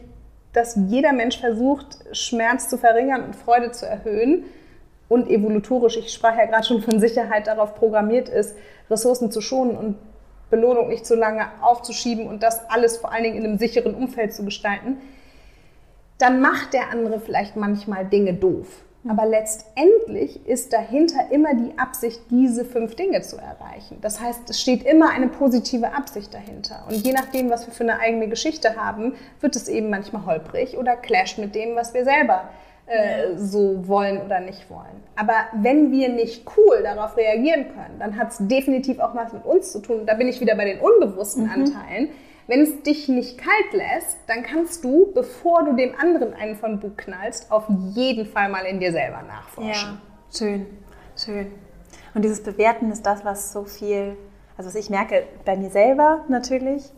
[0.53, 4.45] dass jeder Mensch versucht, Schmerz zu verringern und Freude zu erhöhen
[5.09, 8.55] und evolutorisch, ich sprach ja gerade schon von Sicherheit, darauf programmiert ist,
[8.89, 9.97] Ressourcen zu schonen und
[10.49, 14.33] Belohnung nicht zu lange aufzuschieben und das alles vor allen Dingen in einem sicheren Umfeld
[14.33, 14.97] zu gestalten,
[16.17, 18.67] dann macht der andere vielleicht manchmal Dinge doof.
[19.07, 23.99] Aber letztendlich ist dahinter immer die Absicht, diese fünf Dinge zu erreichen.
[24.01, 26.83] Das heißt, es steht immer eine positive Absicht dahinter.
[26.89, 30.77] Und je nachdem, was wir für eine eigene Geschichte haben, wird es eben manchmal holprig
[30.77, 32.49] oder clasht mit dem, was wir selber
[32.87, 35.03] äh, so wollen oder nicht wollen.
[35.15, 39.45] Aber wenn wir nicht cool darauf reagieren können, dann hat es definitiv auch was mit
[39.45, 40.05] uns zu tun.
[40.05, 41.51] Da bin ich wieder bei den unbewussten mhm.
[41.51, 42.09] Anteilen
[42.47, 46.79] wenn es dich nicht kalt lässt, dann kannst du, bevor du dem anderen einen von
[46.79, 49.99] Bug knallst, auf jeden Fall mal in dir selber nachforschen.
[50.31, 50.65] Ja, schön,
[51.17, 51.51] schön.
[52.13, 54.17] Und dieses Bewerten ist das, was so viel,
[54.57, 56.89] also was ich merke bei mir selber natürlich,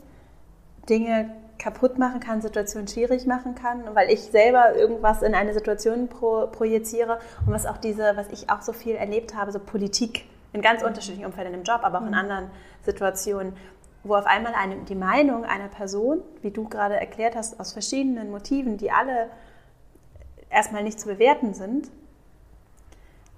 [0.87, 6.07] Dinge kaputt machen kann, Situationen schwierig machen kann, weil ich selber irgendwas in eine Situation
[6.07, 10.25] pro, projiziere und was auch diese, was ich auch so viel erlebt habe, so Politik
[10.53, 12.13] in ganz unterschiedlichen Umfeldern im Job, aber auch in mhm.
[12.15, 12.51] anderen
[12.83, 13.53] Situationen,
[14.03, 18.31] wo auf einmal eine, die Meinung einer Person, wie du gerade erklärt hast, aus verschiedenen
[18.31, 19.29] Motiven, die alle
[20.49, 21.91] erstmal nicht zu bewerten sind,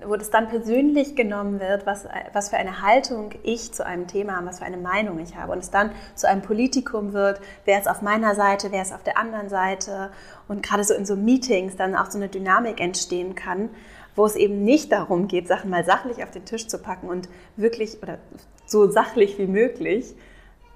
[0.05, 4.37] wo das dann persönlich genommen wird, was, was für eine Haltung ich zu einem Thema
[4.37, 5.51] habe, was für eine Meinung ich habe.
[5.51, 9.03] Und es dann zu einem Politikum wird, wer ist auf meiner Seite, wer ist auf
[9.03, 10.11] der anderen Seite.
[10.47, 13.69] Und gerade so in so Meetings dann auch so eine Dynamik entstehen kann,
[14.15, 17.29] wo es eben nicht darum geht, Sachen mal sachlich auf den Tisch zu packen und
[17.55, 18.17] wirklich oder
[18.65, 20.15] so sachlich wie möglich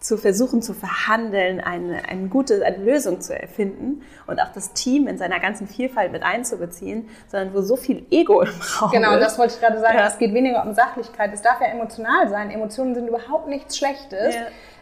[0.05, 5.07] zu versuchen zu verhandeln, eine, eine gute eine Lösung zu erfinden und auch das Team
[5.07, 9.13] in seiner ganzen Vielfalt mit einzubeziehen, sondern wo so viel Ego im Raum genau, ist.
[9.13, 9.97] Genau, das wollte ich gerade sagen.
[9.97, 10.07] Ja.
[10.07, 11.33] Es geht weniger um Sachlichkeit.
[11.33, 12.51] Es darf ja emotional sein.
[12.51, 14.35] Emotionen sind überhaupt nichts Schlechtes.
[14.35, 14.41] Ja.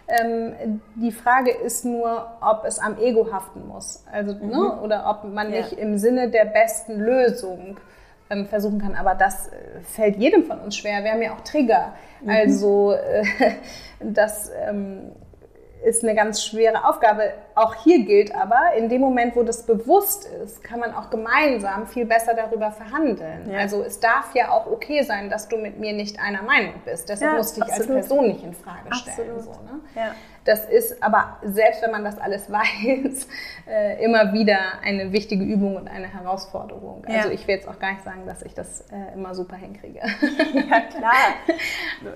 [0.09, 4.03] Ähm, die Frage ist nur, ob es am Ego haften muss.
[4.11, 4.49] Also, ne, mhm.
[4.49, 4.81] ne?
[4.81, 7.77] oder ob man nicht im Sinne der besten Lösung
[8.33, 8.95] ähm, versuchen kann.
[8.95, 11.03] Aber das äh, fällt jedem von uns schwer.
[11.03, 11.93] Wir haben ja auch Trigger.
[12.21, 12.29] Mhm.
[12.29, 13.23] Also äh,
[13.99, 15.11] das ähm,
[15.83, 17.33] ist eine ganz schwere Aufgabe.
[17.55, 21.87] Auch hier gilt aber, in dem Moment, wo das bewusst ist, kann man auch gemeinsam
[21.87, 23.51] viel besser darüber verhandeln.
[23.51, 23.59] Ja.
[23.59, 27.09] Also es darf ja auch okay sein, dass du mit mir nicht einer Meinung bist.
[27.09, 29.39] Deshalb ja, musst du dich als Person nicht in Frage stellen.
[29.39, 29.81] So, ne?
[29.95, 30.11] ja.
[30.45, 33.27] Das ist aber, selbst wenn man das alles weiß,
[33.67, 37.05] äh, immer wieder eine wichtige Übung und eine Herausforderung.
[37.05, 37.33] Also ja.
[37.33, 40.01] ich will jetzt auch gar nicht sagen, dass ich das äh, immer super hinkriege.
[40.53, 41.13] Ja, klar.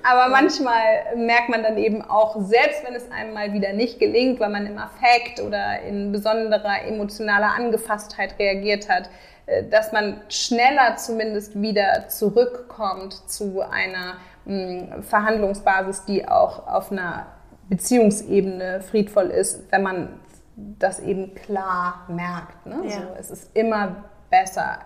[0.04, 4.40] aber manchmal merkt man dann eben auch, selbst wenn es einem mal wieder nicht gelingt,
[4.40, 9.10] weil man im Affekt oder in besonderer emotionaler Angefasstheit reagiert hat,
[9.46, 17.28] äh, dass man schneller zumindest wieder zurückkommt zu einer mh, Verhandlungsbasis, die auch auf einer
[17.70, 20.20] Beziehungsebene friedvoll ist, wenn man
[20.56, 22.66] das eben klar merkt.
[22.66, 22.82] Ne?
[22.86, 22.92] Ja.
[22.92, 24.80] So, es ist immer besser,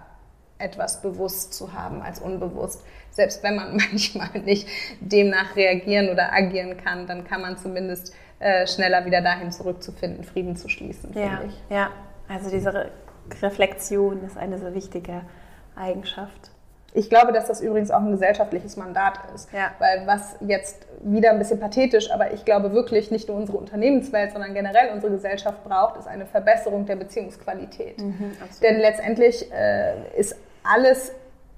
[0.57, 2.84] etwas bewusst zu haben als unbewusst.
[3.09, 4.67] Selbst wenn man manchmal nicht
[4.99, 10.55] demnach reagieren oder agieren kann, dann kann man zumindest äh, schneller wieder dahin zurückzufinden, Frieden
[10.55, 11.13] zu schließen.
[11.13, 11.61] Ja, ich.
[11.69, 11.91] ja.
[12.27, 12.91] also diese Re
[13.41, 15.21] Reflexion ist eine so wichtige
[15.75, 16.51] Eigenschaft.
[16.94, 19.52] Ich glaube, dass das übrigens auch ein gesellschaftliches Mandat ist.
[19.54, 19.72] Ja.
[19.80, 24.32] Weil was jetzt wieder ein bisschen pathetisch, aber ich glaube wirklich nicht nur unsere Unternehmenswelt,
[24.32, 28.00] sondern generell unsere Gesellschaft braucht, ist eine Verbesserung der Beziehungsqualität.
[28.00, 31.14] Mhm, Denn letztendlich äh, ist alles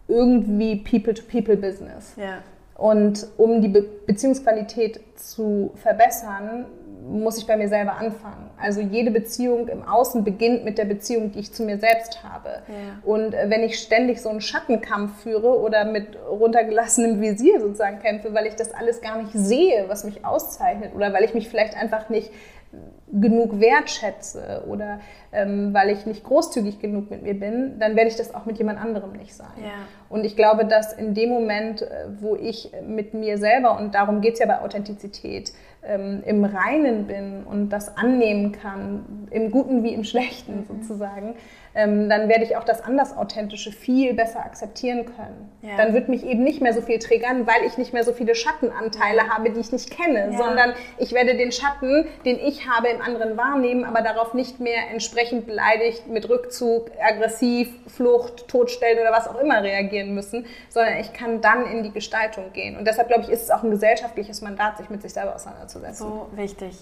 [0.08, 2.14] irgendwie People-to-People-Business.
[2.18, 2.40] Ja.
[2.76, 6.66] Und um die Be Beziehungsqualität zu verbessern,
[7.10, 8.49] muss ich bei mir selber anfangen.
[8.58, 12.49] Also jede Beziehung im Außen beginnt mit der Beziehung, die ich zu mir selbst habe.
[12.68, 12.99] Ja.
[13.04, 18.34] Und äh, wenn ich ständig so einen Schattenkampf führe oder mit runtergelassenem Visier sozusagen kämpfe,
[18.34, 21.76] weil ich das alles gar nicht sehe, was mich auszeichnet oder weil ich mich vielleicht
[21.76, 22.32] einfach nicht
[23.12, 24.99] genug wertschätze oder
[25.32, 28.58] ähm, weil ich nicht großzügig genug mit mir bin, dann werde ich das auch mit
[28.58, 29.51] jemand anderem nicht sein.
[29.62, 29.70] Ja.
[30.10, 34.22] Und ich glaube, dass in dem Moment, äh, wo ich mit mir selber, und darum
[34.22, 35.54] geht es ja bei Authentizität,
[35.86, 40.66] ähm, im Reinen bin und das annehmen kann, im Guten wie im Schlechten mhm.
[40.66, 41.36] sozusagen,
[41.76, 45.51] ähm, dann werde ich auch das Andersauthentische viel besser akzeptieren können.
[45.61, 45.78] Ja.
[45.78, 48.36] Dann wird mich eben nicht mehr so viel triggern, weil ich nicht mehr so viele
[48.36, 50.38] Schattenanteile habe, die ich nicht kenne, ja.
[50.38, 54.89] sondern ich werde den Schatten, den ich habe, im anderen wahrnehmen, aber darauf nicht mehr
[54.91, 61.13] entsprechend beleidigt, mit Rückzug, aggressiv, Flucht, Todstellen oder was auch immer reagieren müssen, sondern ich
[61.13, 62.78] kann dann in die Gestaltung gehen.
[62.78, 66.07] Und deshalb glaube ich, ist es auch ein gesellschaftliches Mandat, sich mit sich selber auseinanderzusetzen.
[66.07, 66.76] So wichtig.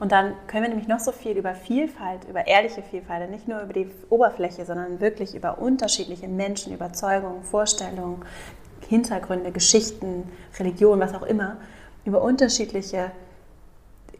[0.00, 3.60] Und dann können wir nämlich noch so viel über Vielfalt, über ehrliche Vielfalt, nicht nur
[3.60, 8.24] über die Oberfläche, sondern wirklich über unterschiedliche Menschen, Überzeugungen, Vorstellungen,
[8.88, 11.58] Hintergründe, Geschichten, Religion, was auch immer,
[12.06, 13.10] über unterschiedliche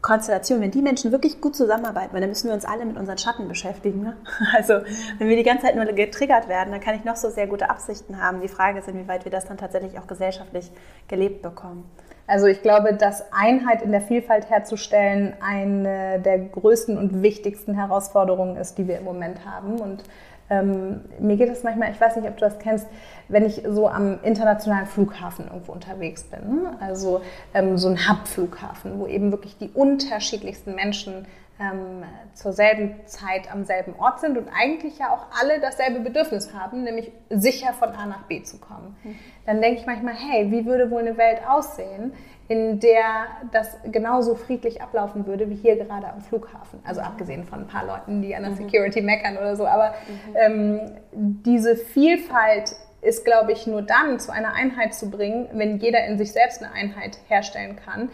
[0.02, 3.16] Konstellation, wenn die Menschen wirklich gut zusammenarbeiten, weil dann müssen wir uns alle mit unseren
[3.18, 4.02] Schatten beschäftigen.
[4.02, 4.16] Ne?
[4.54, 4.74] Also
[5.18, 7.70] wenn wir die ganze Zeit nur getriggert werden, dann kann ich noch so sehr gute
[7.70, 8.42] Absichten haben.
[8.42, 10.70] Die Frage ist, inwieweit wir das dann tatsächlich auch gesellschaftlich
[11.08, 11.90] gelebt bekommen.
[12.30, 18.56] Also ich glaube, dass Einheit in der Vielfalt herzustellen eine der größten und wichtigsten Herausforderungen
[18.56, 19.80] ist, die wir im Moment haben.
[19.80, 20.04] Und
[20.48, 22.86] ähm, mir geht es manchmal, ich weiß nicht, ob du das kennst,
[23.26, 26.62] wenn ich so am internationalen Flughafen irgendwo unterwegs bin.
[26.62, 26.76] Ne?
[26.78, 27.20] Also
[27.52, 31.26] ähm, so ein Hub-Flughafen, wo eben wirklich die unterschiedlichsten Menschen
[31.60, 36.54] ähm, zur selben Zeit am selben Ort sind und eigentlich ja auch alle dasselbe Bedürfnis
[36.54, 38.96] haben, nämlich sicher von A nach B zu kommen.
[39.04, 39.18] Mhm.
[39.46, 42.12] Dann denke ich manchmal, hey, wie würde wohl eine Welt aussehen,
[42.48, 46.80] in der das genauso friedlich ablaufen würde wie hier gerade am Flughafen.
[46.84, 48.56] Also abgesehen von ein paar Leuten, die an der mhm.
[48.56, 49.66] Security meckern oder so.
[49.66, 49.94] Aber
[50.32, 50.36] mhm.
[50.36, 50.80] ähm,
[51.12, 56.18] diese Vielfalt ist, glaube ich, nur dann zu einer Einheit zu bringen, wenn jeder in
[56.18, 58.10] sich selbst eine Einheit herstellen kann,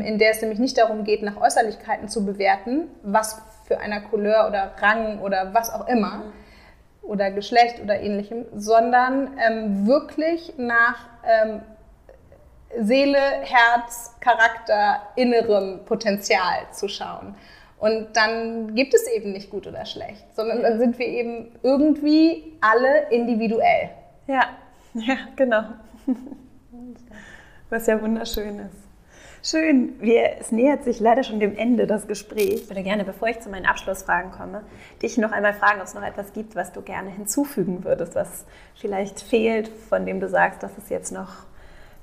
[0.00, 4.46] in der es nämlich nicht darum geht, nach Äußerlichkeiten zu bewerten, was für einer Couleur
[4.48, 6.32] oder Rang oder was auch immer mhm.
[7.02, 11.62] oder Geschlecht oder ähnlichem, sondern ähm, wirklich nach ähm,
[12.80, 17.34] Seele, Herz, Charakter, innerem Potenzial zu schauen.
[17.78, 22.56] Und dann gibt es eben nicht gut oder schlecht, sondern dann sind wir eben irgendwie
[22.60, 23.90] alle individuell.
[24.26, 24.46] Ja,
[24.94, 25.62] ja, genau.
[27.70, 28.83] Was ja wunderschön ist.
[29.46, 30.00] Schön.
[30.00, 32.62] Wir, es nähert sich leider schon dem Ende das Gespräch.
[32.62, 34.62] Ich würde gerne, bevor ich zu meinen Abschlussfragen komme,
[35.02, 38.46] dich noch einmal fragen, ob es noch etwas gibt, was du gerne hinzufügen würdest, was
[38.74, 41.28] vielleicht fehlt, von dem du sagst, dass es jetzt noch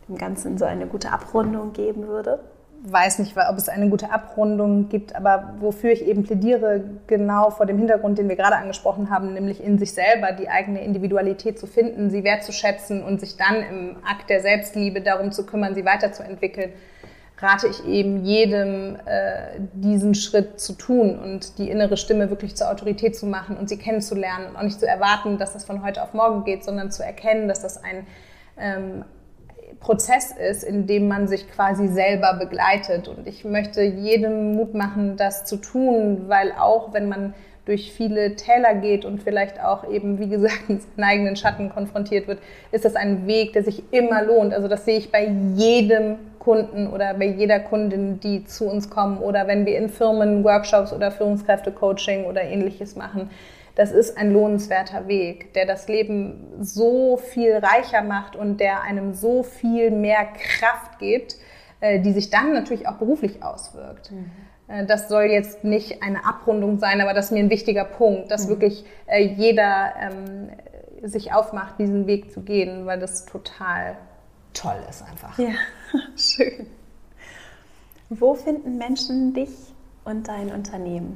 [0.07, 2.43] dem Ganzen so eine gute Abrundung geben würde?
[2.83, 7.67] weiß nicht, ob es eine gute Abrundung gibt, aber wofür ich eben plädiere, genau vor
[7.67, 11.67] dem Hintergrund, den wir gerade angesprochen haben, nämlich in sich selber die eigene Individualität zu
[11.67, 16.71] finden, sie wertzuschätzen und sich dann im Akt der Selbstliebe darum zu kümmern, sie weiterzuentwickeln,
[17.41, 22.69] rate ich eben jedem, äh, diesen Schritt zu tun und die innere Stimme wirklich zur
[22.69, 26.03] Autorität zu machen und sie kennenzulernen und auch nicht zu erwarten, dass das von heute
[26.03, 28.05] auf morgen geht, sondern zu erkennen, dass das ein
[28.57, 29.05] ähm,
[29.79, 33.07] Prozess ist, in dem man sich quasi selber begleitet.
[33.07, 37.33] Und ich möchte jedem Mut machen, das zu tun, weil auch wenn man
[37.65, 42.27] durch viele Täler geht und vielleicht auch eben, wie gesagt, mit seinen eigenen Schatten konfrontiert
[42.27, 42.39] wird,
[42.71, 44.53] ist das ein Weg, der sich immer lohnt.
[44.53, 49.19] Also das sehe ich bei jedem Kunden oder bei jeder Kundin, die zu uns kommen
[49.19, 53.29] oder wenn wir in Firmen Workshops oder Führungskräfte-Coaching oder ähnliches machen
[53.75, 59.13] das ist ein lohnenswerter Weg, der das Leben so viel reicher macht und der einem
[59.13, 61.37] so viel mehr Kraft gibt,
[61.79, 64.11] äh, die sich dann natürlich auch beruflich auswirkt.
[64.11, 64.31] Mhm.
[64.67, 68.29] Äh, das soll jetzt nicht eine Abrundung sein, aber das ist mir ein wichtiger Punkt,
[68.31, 68.49] dass mhm.
[68.49, 70.49] wirklich äh, jeder ähm,
[71.03, 73.97] sich aufmacht, diesen Weg zu gehen, weil das total
[74.54, 75.38] toll ist einfach.
[75.38, 75.52] Ja,
[76.18, 76.68] schön.
[78.10, 79.49] Wo finden Menschen dich
[80.04, 81.16] und dein Unternehmen?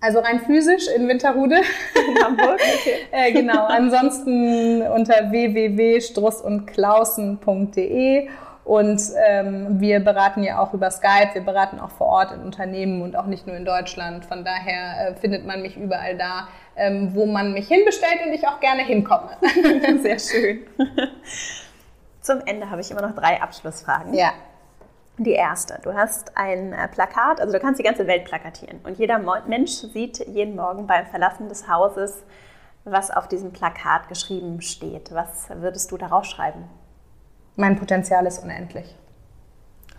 [0.00, 1.56] Also rein physisch in Winterhude.
[1.56, 2.60] In Hamburg.
[2.60, 2.98] Okay.
[3.10, 3.64] äh, genau.
[3.66, 8.28] Ansonsten unter www.strussundklausen.de
[8.68, 13.00] und ähm, wir beraten ja auch über Skype, wir beraten auch vor Ort in Unternehmen
[13.00, 14.26] und auch nicht nur in Deutschland.
[14.26, 18.46] Von daher äh, findet man mich überall da, ähm, wo man mich hinbestellt und ich
[18.46, 19.30] auch gerne hinkomme.
[20.02, 20.66] Sehr schön.
[22.20, 24.12] Zum Ende habe ich immer noch drei Abschlussfragen.
[24.12, 24.34] Ja.
[25.16, 28.98] Die erste, du hast ein äh, Plakat, also du kannst die ganze Welt plakatieren und
[28.98, 32.22] jeder Mensch sieht jeden Morgen beim Verlassen des Hauses,
[32.84, 35.10] was auf diesem Plakat geschrieben steht.
[35.14, 36.68] Was würdest du darauf schreiben?
[37.58, 38.94] Mein Potenzial ist unendlich.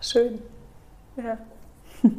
[0.00, 0.40] Schön.
[1.16, 1.36] Ja.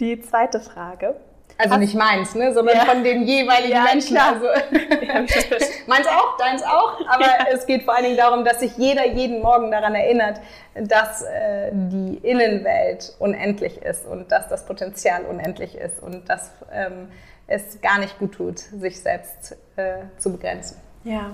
[0.00, 1.16] Die zweite Frage.
[1.56, 2.84] Also nicht meins, ne, sondern ja.
[2.84, 4.16] von den jeweiligen ja, Menschen.
[4.16, 4.34] Klar.
[4.34, 4.46] Also,
[5.86, 7.00] meins auch, deins auch.
[7.08, 7.46] Aber ja.
[7.50, 10.38] es geht vor allen Dingen darum, dass sich jeder jeden Morgen daran erinnert,
[10.74, 17.08] dass äh, die Innenwelt unendlich ist und dass das Potenzial unendlich ist und dass ähm,
[17.46, 20.76] es gar nicht gut tut, sich selbst äh, zu begrenzen.
[21.04, 21.30] Ja,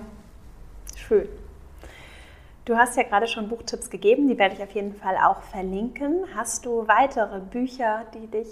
[0.95, 1.29] schön.
[2.71, 6.23] Du hast ja gerade schon Buchtipps gegeben, die werde ich auf jeden Fall auch verlinken.
[6.37, 8.47] Hast du weitere Bücher, die dich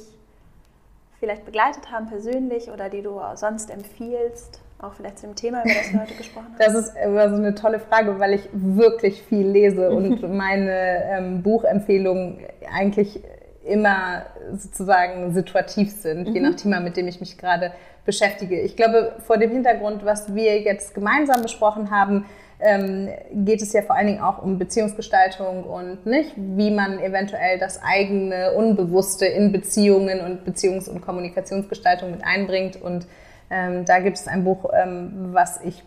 [1.20, 4.60] vielleicht begleitet haben persönlich oder die du sonst empfiehlst?
[4.80, 6.56] Auch vielleicht zu dem Thema, über das wir heute gesprochen haben?
[6.58, 11.44] Das ist immer so eine tolle Frage, weil ich wirklich viel lese und meine ähm,
[11.44, 12.40] Buchempfehlungen
[12.76, 13.22] eigentlich
[13.64, 16.34] immer sozusagen situativ sind, mhm.
[16.34, 17.70] je nach Thema, mit dem ich mich gerade
[18.04, 18.60] beschäftige.
[18.62, 22.24] Ich glaube, vor dem Hintergrund, was wir jetzt gemeinsam besprochen haben,
[22.60, 27.58] ähm, geht es ja vor allen Dingen auch um Beziehungsgestaltung und nicht, wie man eventuell
[27.58, 32.80] das eigene Unbewusste in Beziehungen und Beziehungs- und Kommunikationsgestaltung mit einbringt.
[32.80, 33.06] Und
[33.50, 35.84] ähm, da gibt es ein Buch, ähm, was ich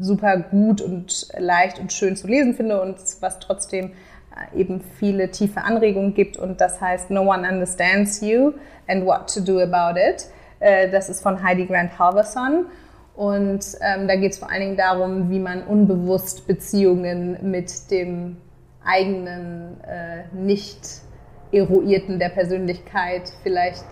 [0.00, 3.92] super gut und leicht und schön zu lesen finde und was trotzdem
[4.54, 8.54] eben viele tiefe Anregungen gibt und das heißt No One Understands You
[8.88, 10.26] and What to Do About It.
[10.60, 12.66] Äh, das ist von Heidi Grant Halverson
[13.16, 18.36] und ähm, da geht es vor allen Dingen darum, wie man unbewusst Beziehungen mit dem
[18.84, 20.80] eigenen äh, nicht
[21.52, 23.84] eruierten der Persönlichkeit vielleicht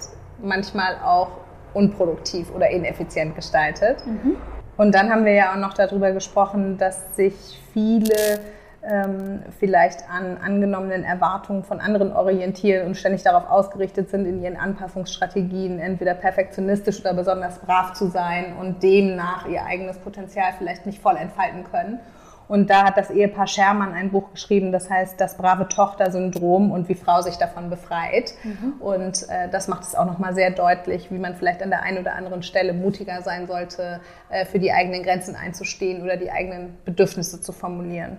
[0.43, 1.29] manchmal auch
[1.73, 4.05] unproduktiv oder ineffizient gestaltet.
[4.05, 4.37] Mhm.
[4.77, 7.35] Und dann haben wir ja auch noch darüber gesprochen, dass sich
[7.73, 8.41] viele
[8.89, 14.57] ähm, vielleicht an angenommenen Erwartungen von anderen orientieren und ständig darauf ausgerichtet sind, in ihren
[14.57, 21.01] Anpassungsstrategien entweder perfektionistisch oder besonders brav zu sein und demnach ihr eigenes Potenzial vielleicht nicht
[21.01, 22.01] voll entfalten können.
[22.49, 26.89] Und da hat das Ehepaar Schermann ein Buch geschrieben, das heißt Das brave Tochter-Syndrom und
[26.89, 28.35] wie Frau sich davon befreit.
[28.43, 28.75] Mhm.
[28.81, 31.99] Und äh, das macht es auch nochmal sehr deutlich, wie man vielleicht an der einen
[31.99, 36.77] oder anderen Stelle mutiger sein sollte, äh, für die eigenen Grenzen einzustehen oder die eigenen
[36.85, 38.19] Bedürfnisse zu formulieren.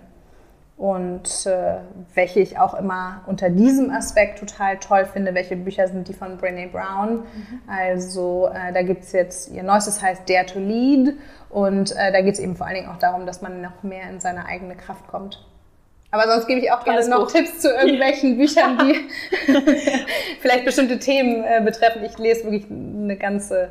[0.84, 1.78] Und äh,
[2.14, 6.38] welche ich auch immer unter diesem Aspekt total toll finde, welche Bücher sind die von
[6.38, 7.20] Brené Brown.
[7.20, 7.62] Mhm.
[7.68, 11.16] Also äh, da gibt es jetzt, ihr neuestes heißt Dare to Lead
[11.50, 14.10] und äh, da geht es eben vor allen Dingen auch darum, dass man noch mehr
[14.10, 15.48] in seine eigene Kraft kommt.
[16.12, 18.96] Aber sonst gebe ich auch gerne noch Tipps zu irgendwelchen Büchern, die
[20.42, 22.04] vielleicht bestimmte Themen äh, betreffen.
[22.04, 23.70] Ich lese wirklich eine ganze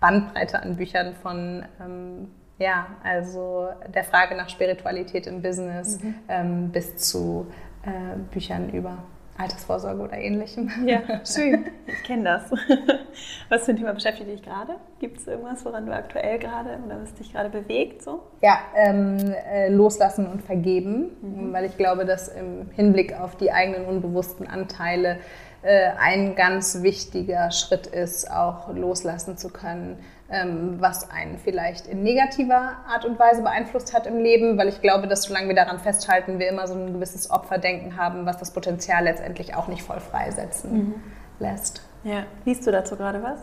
[0.00, 2.28] Bandbreite an Büchern von ähm,
[2.58, 6.14] ja, also der Frage nach Spiritualität im Business mhm.
[6.28, 7.46] ähm, bis zu
[7.84, 8.98] äh, Büchern über
[9.36, 10.70] Altersvorsorge oder ähnlichem.
[10.86, 11.66] Ja, schön.
[11.86, 12.50] Ich kenne das.
[13.48, 14.76] Was für ein Thema beschäftigt dich gerade?
[15.00, 18.02] Gibt es irgendwas, woran du aktuell gerade oder was dich gerade bewegt?
[18.02, 18.22] So?
[18.42, 19.18] Ja, ähm,
[19.52, 21.52] äh, loslassen und vergeben, mhm.
[21.52, 25.18] weil ich glaube, dass im Hinblick auf die eigenen unbewussten Anteile
[25.64, 29.98] ein ganz wichtiger Schritt ist, auch loslassen zu können
[30.30, 34.80] ähm, was einen vielleicht in negativer Art und Weise beeinflusst hat im Leben, weil ich
[34.80, 38.52] glaube, dass solange wir daran festhalten, wir immer so ein gewisses Opferdenken haben, was das
[38.52, 40.94] Potenzial letztendlich auch nicht voll freisetzen mhm.
[41.38, 41.82] lässt.
[42.04, 43.40] Ja, liest du dazu gerade was?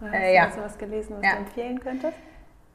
[0.00, 0.46] Oder hast äh, ja.
[0.46, 1.32] du was gelesen, was ja.
[1.32, 2.16] du empfehlen könntest?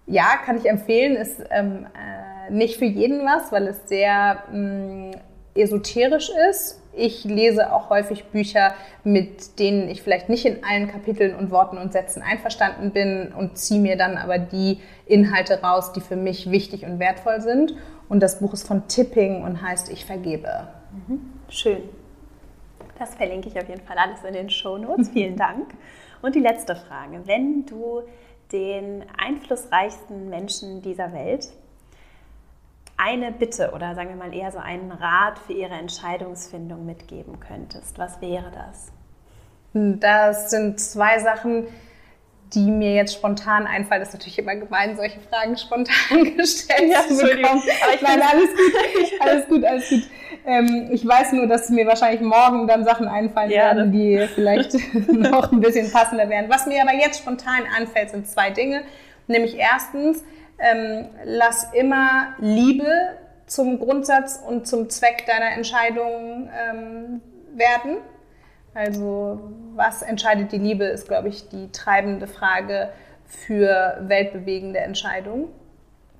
[0.05, 1.15] Ja, kann ich empfehlen.
[1.17, 5.11] Ist ähm, äh, nicht für jeden was, weil es sehr mh, mm,
[5.55, 8.73] esoterisch ist ich lese auch häufig Bücher,
[9.03, 13.57] mit denen ich vielleicht nicht in allen Kapiteln und Worten und Sätzen einverstanden bin und
[13.57, 17.75] ziehe mir dann aber die Inhalte raus, die für mich wichtig und wertvoll sind.
[18.09, 20.67] Und das Buch ist von Tipping und heißt Ich vergebe.
[21.07, 21.33] Mhm.
[21.49, 21.83] Schön.
[22.99, 25.09] Das verlinke ich auf jeden Fall alles in den Show Notes.
[25.13, 25.73] Vielen Dank.
[26.21, 27.21] Und die letzte Frage.
[27.25, 28.01] Wenn du
[28.51, 31.49] den einflussreichsten Menschen dieser Welt
[32.97, 37.97] eine Bitte oder sagen wir mal eher so einen Rat für Ihre Entscheidungsfindung mitgeben könntest,
[37.99, 38.91] was wäre das?
[39.73, 41.67] Das sind zwei Sachen,
[42.53, 44.01] die mir jetzt spontan einfallen.
[44.01, 47.61] Das ist natürlich immer gemein, solche Fragen spontan gestellt ja, zu bekommen.
[47.83, 50.03] Aber ich Nein, alles gut, alles gut, alles gut.
[50.45, 54.73] Ähm, ich weiß nur, dass mir wahrscheinlich morgen dann Sachen einfallen ja, werden, die vielleicht
[55.11, 56.49] noch ein bisschen passender wären.
[56.49, 58.83] Was mir aber jetzt spontan anfällt, sind zwei Dinge.
[59.27, 60.23] Nämlich erstens,
[60.59, 62.91] ähm, lass immer Liebe
[63.45, 67.21] zum Grundsatz und zum Zweck deiner Entscheidung ähm,
[67.55, 67.97] werden.
[68.73, 69.39] Also
[69.75, 72.89] was entscheidet die Liebe, ist, glaube ich, die treibende Frage
[73.25, 75.47] für weltbewegende Entscheidungen.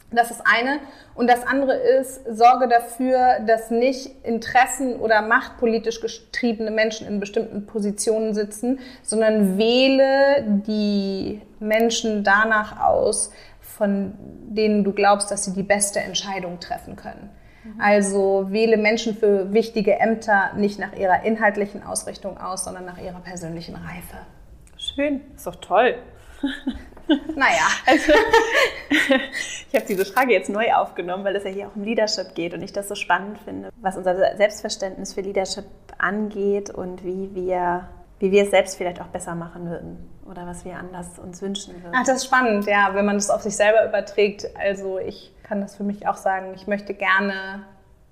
[0.09, 0.79] Das ist eine.
[1.15, 7.65] Und das andere ist, sorge dafür, dass nicht Interessen oder machtpolitisch getriebene Menschen in bestimmten
[7.65, 13.33] Positionen sitzen, sondern wähle die Menschen danach aus,
[13.77, 14.13] von
[14.49, 17.29] denen du glaubst, dass sie die beste Entscheidung treffen können.
[17.79, 23.19] Also wähle Menschen für wichtige Ämter nicht nach ihrer inhaltlichen Ausrichtung aus, sondern nach ihrer
[23.19, 24.17] persönlichen Reife.
[24.77, 25.95] Schön, ist doch toll.
[27.37, 27.67] Naja.
[27.85, 28.11] Also,
[29.69, 32.53] ich habe diese Frage jetzt neu aufgenommen, weil es ja hier auch um Leadership geht
[32.53, 35.63] und ich das so spannend finde, was unser Selbstverständnis für Leadership
[35.97, 37.87] angeht und wie wir
[38.19, 41.75] wie wir es selbst vielleicht auch besser machen würden oder was wir anders uns wünschen
[41.75, 41.93] würden.
[41.95, 44.47] Ach, das ist spannend, ja, wenn man das auf sich selber überträgt.
[44.57, 47.63] Also ich kann das für mich auch sagen, ich möchte gerne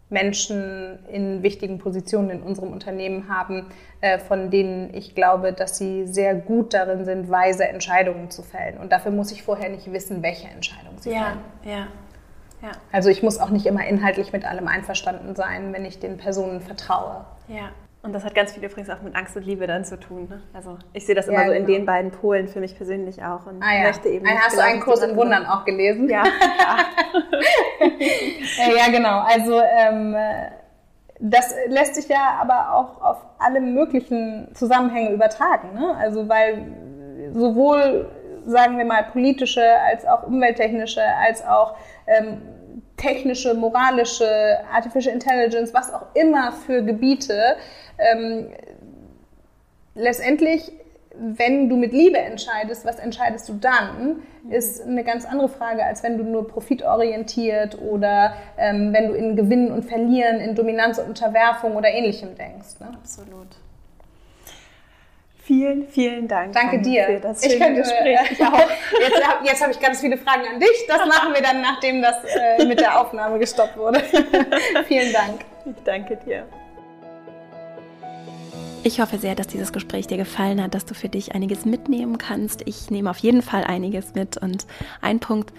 [0.10, 3.66] Menschen in wichtigen Positionen in unserem Unternehmen haben,
[4.02, 8.78] äh, von denen ich glaube, dass sie sehr gut darin sind, weise Entscheidungen zu fällen.
[8.78, 11.40] Und dafür muss ich vorher nicht wissen, welche Entscheidung sie ja, fällen.
[11.64, 11.88] Ja,
[12.62, 12.72] ja.
[12.92, 16.62] Also ich muss auch nicht immer inhaltlich mit allem einverstanden sein, wenn ich den Personen
[16.62, 17.26] vertraue.
[17.48, 17.72] Ja.
[18.06, 20.28] Und das hat ganz viel übrigens auch mit Angst und Liebe dann zu tun.
[20.30, 20.40] Ne?
[20.54, 21.80] Also ich sehe das immer ja, so in genau.
[21.80, 23.88] den beiden Polen für mich persönlich auch und ah, ja.
[23.88, 24.28] möchte eben.
[24.28, 26.08] Hast du einen Kurs in Wundern auch gelesen?
[26.08, 26.24] Ja.
[28.60, 28.76] ja.
[28.78, 29.22] ja, genau.
[29.22, 30.16] Also ähm,
[31.20, 35.74] das lässt sich ja aber auch auf alle möglichen Zusammenhänge übertragen.
[35.74, 35.96] Ne?
[35.98, 38.08] Also weil sowohl
[38.46, 41.76] sagen wir mal politische als auch umwelttechnische als auch
[42.06, 42.42] ähm,
[42.98, 47.58] technische, moralische, Artificial Intelligence, was auch immer für Gebiete.
[47.98, 48.48] Ähm,
[49.96, 50.72] letztendlich,
[51.18, 56.04] wenn du mit Liebe entscheidest, was entscheidest du dann, ist eine ganz andere Frage, als
[56.04, 61.08] wenn du nur profitorientiert oder ähm, wenn du in Gewinnen und Verlieren, in Dominanz und
[61.08, 62.80] Unterwerfung oder ähnlichem denkst.
[62.80, 62.88] Ne?
[62.94, 63.48] Absolut.
[65.46, 66.54] Vielen, vielen Dank.
[66.54, 67.06] Danke dir.
[67.06, 68.20] Für das ich könnte, Gespräch.
[68.32, 68.58] Ich auch.
[69.00, 70.86] Jetzt, jetzt habe ich ganz viele Fragen an dich.
[70.88, 74.00] Das machen wir dann, nachdem das äh, mit der Aufnahme gestoppt wurde.
[74.88, 75.42] vielen Dank.
[75.66, 76.48] Ich danke dir.
[78.88, 82.20] Ich hoffe sehr, dass dieses Gespräch dir gefallen hat, dass du für dich einiges mitnehmen
[82.20, 82.62] kannst.
[82.68, 84.38] Ich nehme auf jeden Fall einiges mit.
[84.38, 84.68] Und
[85.02, 85.52] ein Punkt,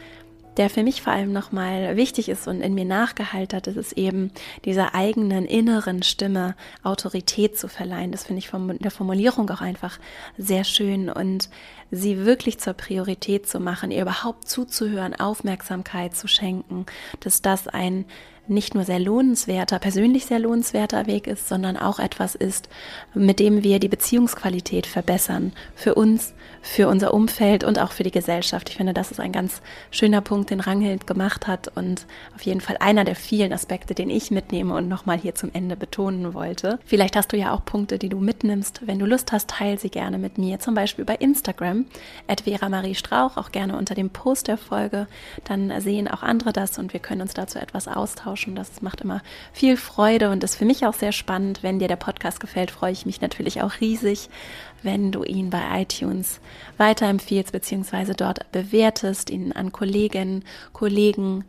[0.58, 3.92] der für mich vor allem nochmal wichtig ist und in mir nachgehalten hat, ist es
[3.92, 4.30] eben
[4.64, 6.54] dieser eigenen inneren Stimme
[6.84, 8.12] Autorität zu verleihen.
[8.12, 9.98] Das finde ich von der Formulierung auch einfach
[10.38, 11.50] sehr schön und
[11.90, 16.86] sie wirklich zur Priorität zu machen, ihr überhaupt zuzuhören, Aufmerksamkeit zu schenken,
[17.20, 18.06] dass das ein
[18.48, 22.68] nicht nur sehr lohnenswerter, persönlich sehr lohnenswerter Weg ist, sondern auch etwas ist,
[23.14, 25.52] mit dem wir die Beziehungsqualität verbessern.
[25.74, 28.68] Für uns, für unser Umfeld und auch für die Gesellschaft.
[28.68, 32.60] Ich finde, das ist ein ganz schöner Punkt, den Ranghild gemacht hat und auf jeden
[32.60, 36.78] Fall einer der vielen Aspekte, den ich mitnehme und nochmal hier zum Ende betonen wollte.
[36.84, 38.86] Vielleicht hast du ja auch Punkte, die du mitnimmst.
[38.86, 41.75] Wenn du Lust hast, teile sie gerne mit mir, zum Beispiel bei Instagram,
[42.26, 45.06] at Vera Marie Strauch, auch gerne unter dem Post der Folge.
[45.44, 48.54] Dann sehen auch andere das und wir können uns dazu etwas austauschen.
[48.54, 49.22] Das macht immer
[49.52, 51.62] viel Freude und ist für mich auch sehr spannend.
[51.62, 54.28] Wenn dir der Podcast gefällt, freue ich mich natürlich auch riesig,
[54.82, 56.40] wenn du ihn bei iTunes
[56.78, 58.14] weiterempfiehlst bzw.
[58.16, 61.44] dort bewertest, ihn an Kolleginnen, Kollegen,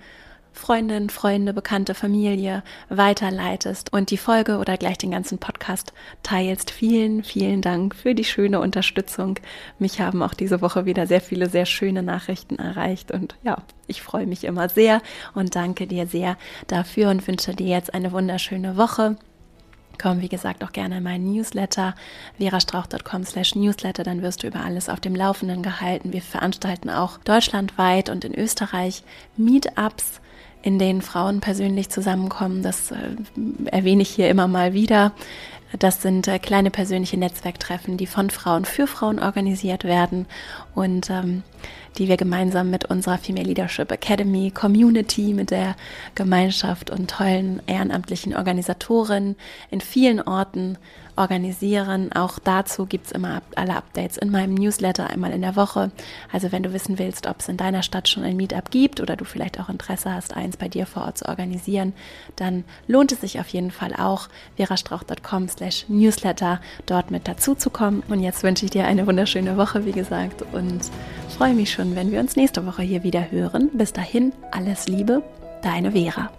[0.57, 5.93] Freundinnen, Freunde, Bekannte, Familie weiterleitest und die Folge oder gleich den ganzen Podcast
[6.23, 6.71] teilst.
[6.71, 9.39] Vielen, vielen Dank für die schöne Unterstützung.
[9.79, 14.01] Mich haben auch diese Woche wieder sehr viele sehr schöne Nachrichten erreicht und ja, ich
[14.01, 15.01] freue mich immer sehr
[15.33, 16.37] und danke dir sehr
[16.67, 19.15] dafür und wünsche dir jetzt eine wunderschöne Woche.
[19.99, 21.95] Komm, wie gesagt, auch gerne in meinen Newsletter,
[22.37, 26.13] verastrauch.com slash newsletter, dann wirst du über alles auf dem Laufenden gehalten.
[26.13, 29.03] Wir veranstalten auch deutschlandweit und in Österreich
[29.37, 30.21] Meetups
[30.67, 32.61] in denen Frauen persönlich zusammenkommen.
[32.61, 32.97] Das äh,
[33.67, 35.13] erwähne ich hier immer mal wieder.
[35.79, 40.25] Das sind äh, kleine persönliche Netzwerktreffen, die von Frauen für Frauen organisiert werden
[40.75, 41.43] und ähm,
[41.97, 45.77] die wir gemeinsam mit unserer Female Leadership Academy Community, mit der
[46.15, 49.37] Gemeinschaft und tollen ehrenamtlichen Organisatoren
[49.71, 50.77] in vielen Orten
[51.17, 52.11] organisieren.
[52.13, 55.91] Auch dazu gibt es immer alle Updates in meinem Newsletter einmal in der Woche.
[56.31, 59.15] Also wenn du wissen willst, ob es in deiner Stadt schon ein Meetup gibt oder
[59.15, 61.93] du vielleicht auch Interesse hast, eins bei dir vor Ort zu organisieren,
[62.35, 67.69] dann lohnt es sich auf jeden Fall auch, verastrauch.com slash newsletter dort mit dazu zu
[67.69, 68.03] kommen.
[68.07, 70.81] Und jetzt wünsche ich dir eine wunderschöne Woche, wie gesagt, und
[71.37, 73.69] freue mich schon, wenn wir uns nächste Woche hier wieder hören.
[73.73, 75.23] Bis dahin, alles Liebe,
[75.61, 76.29] deine Vera.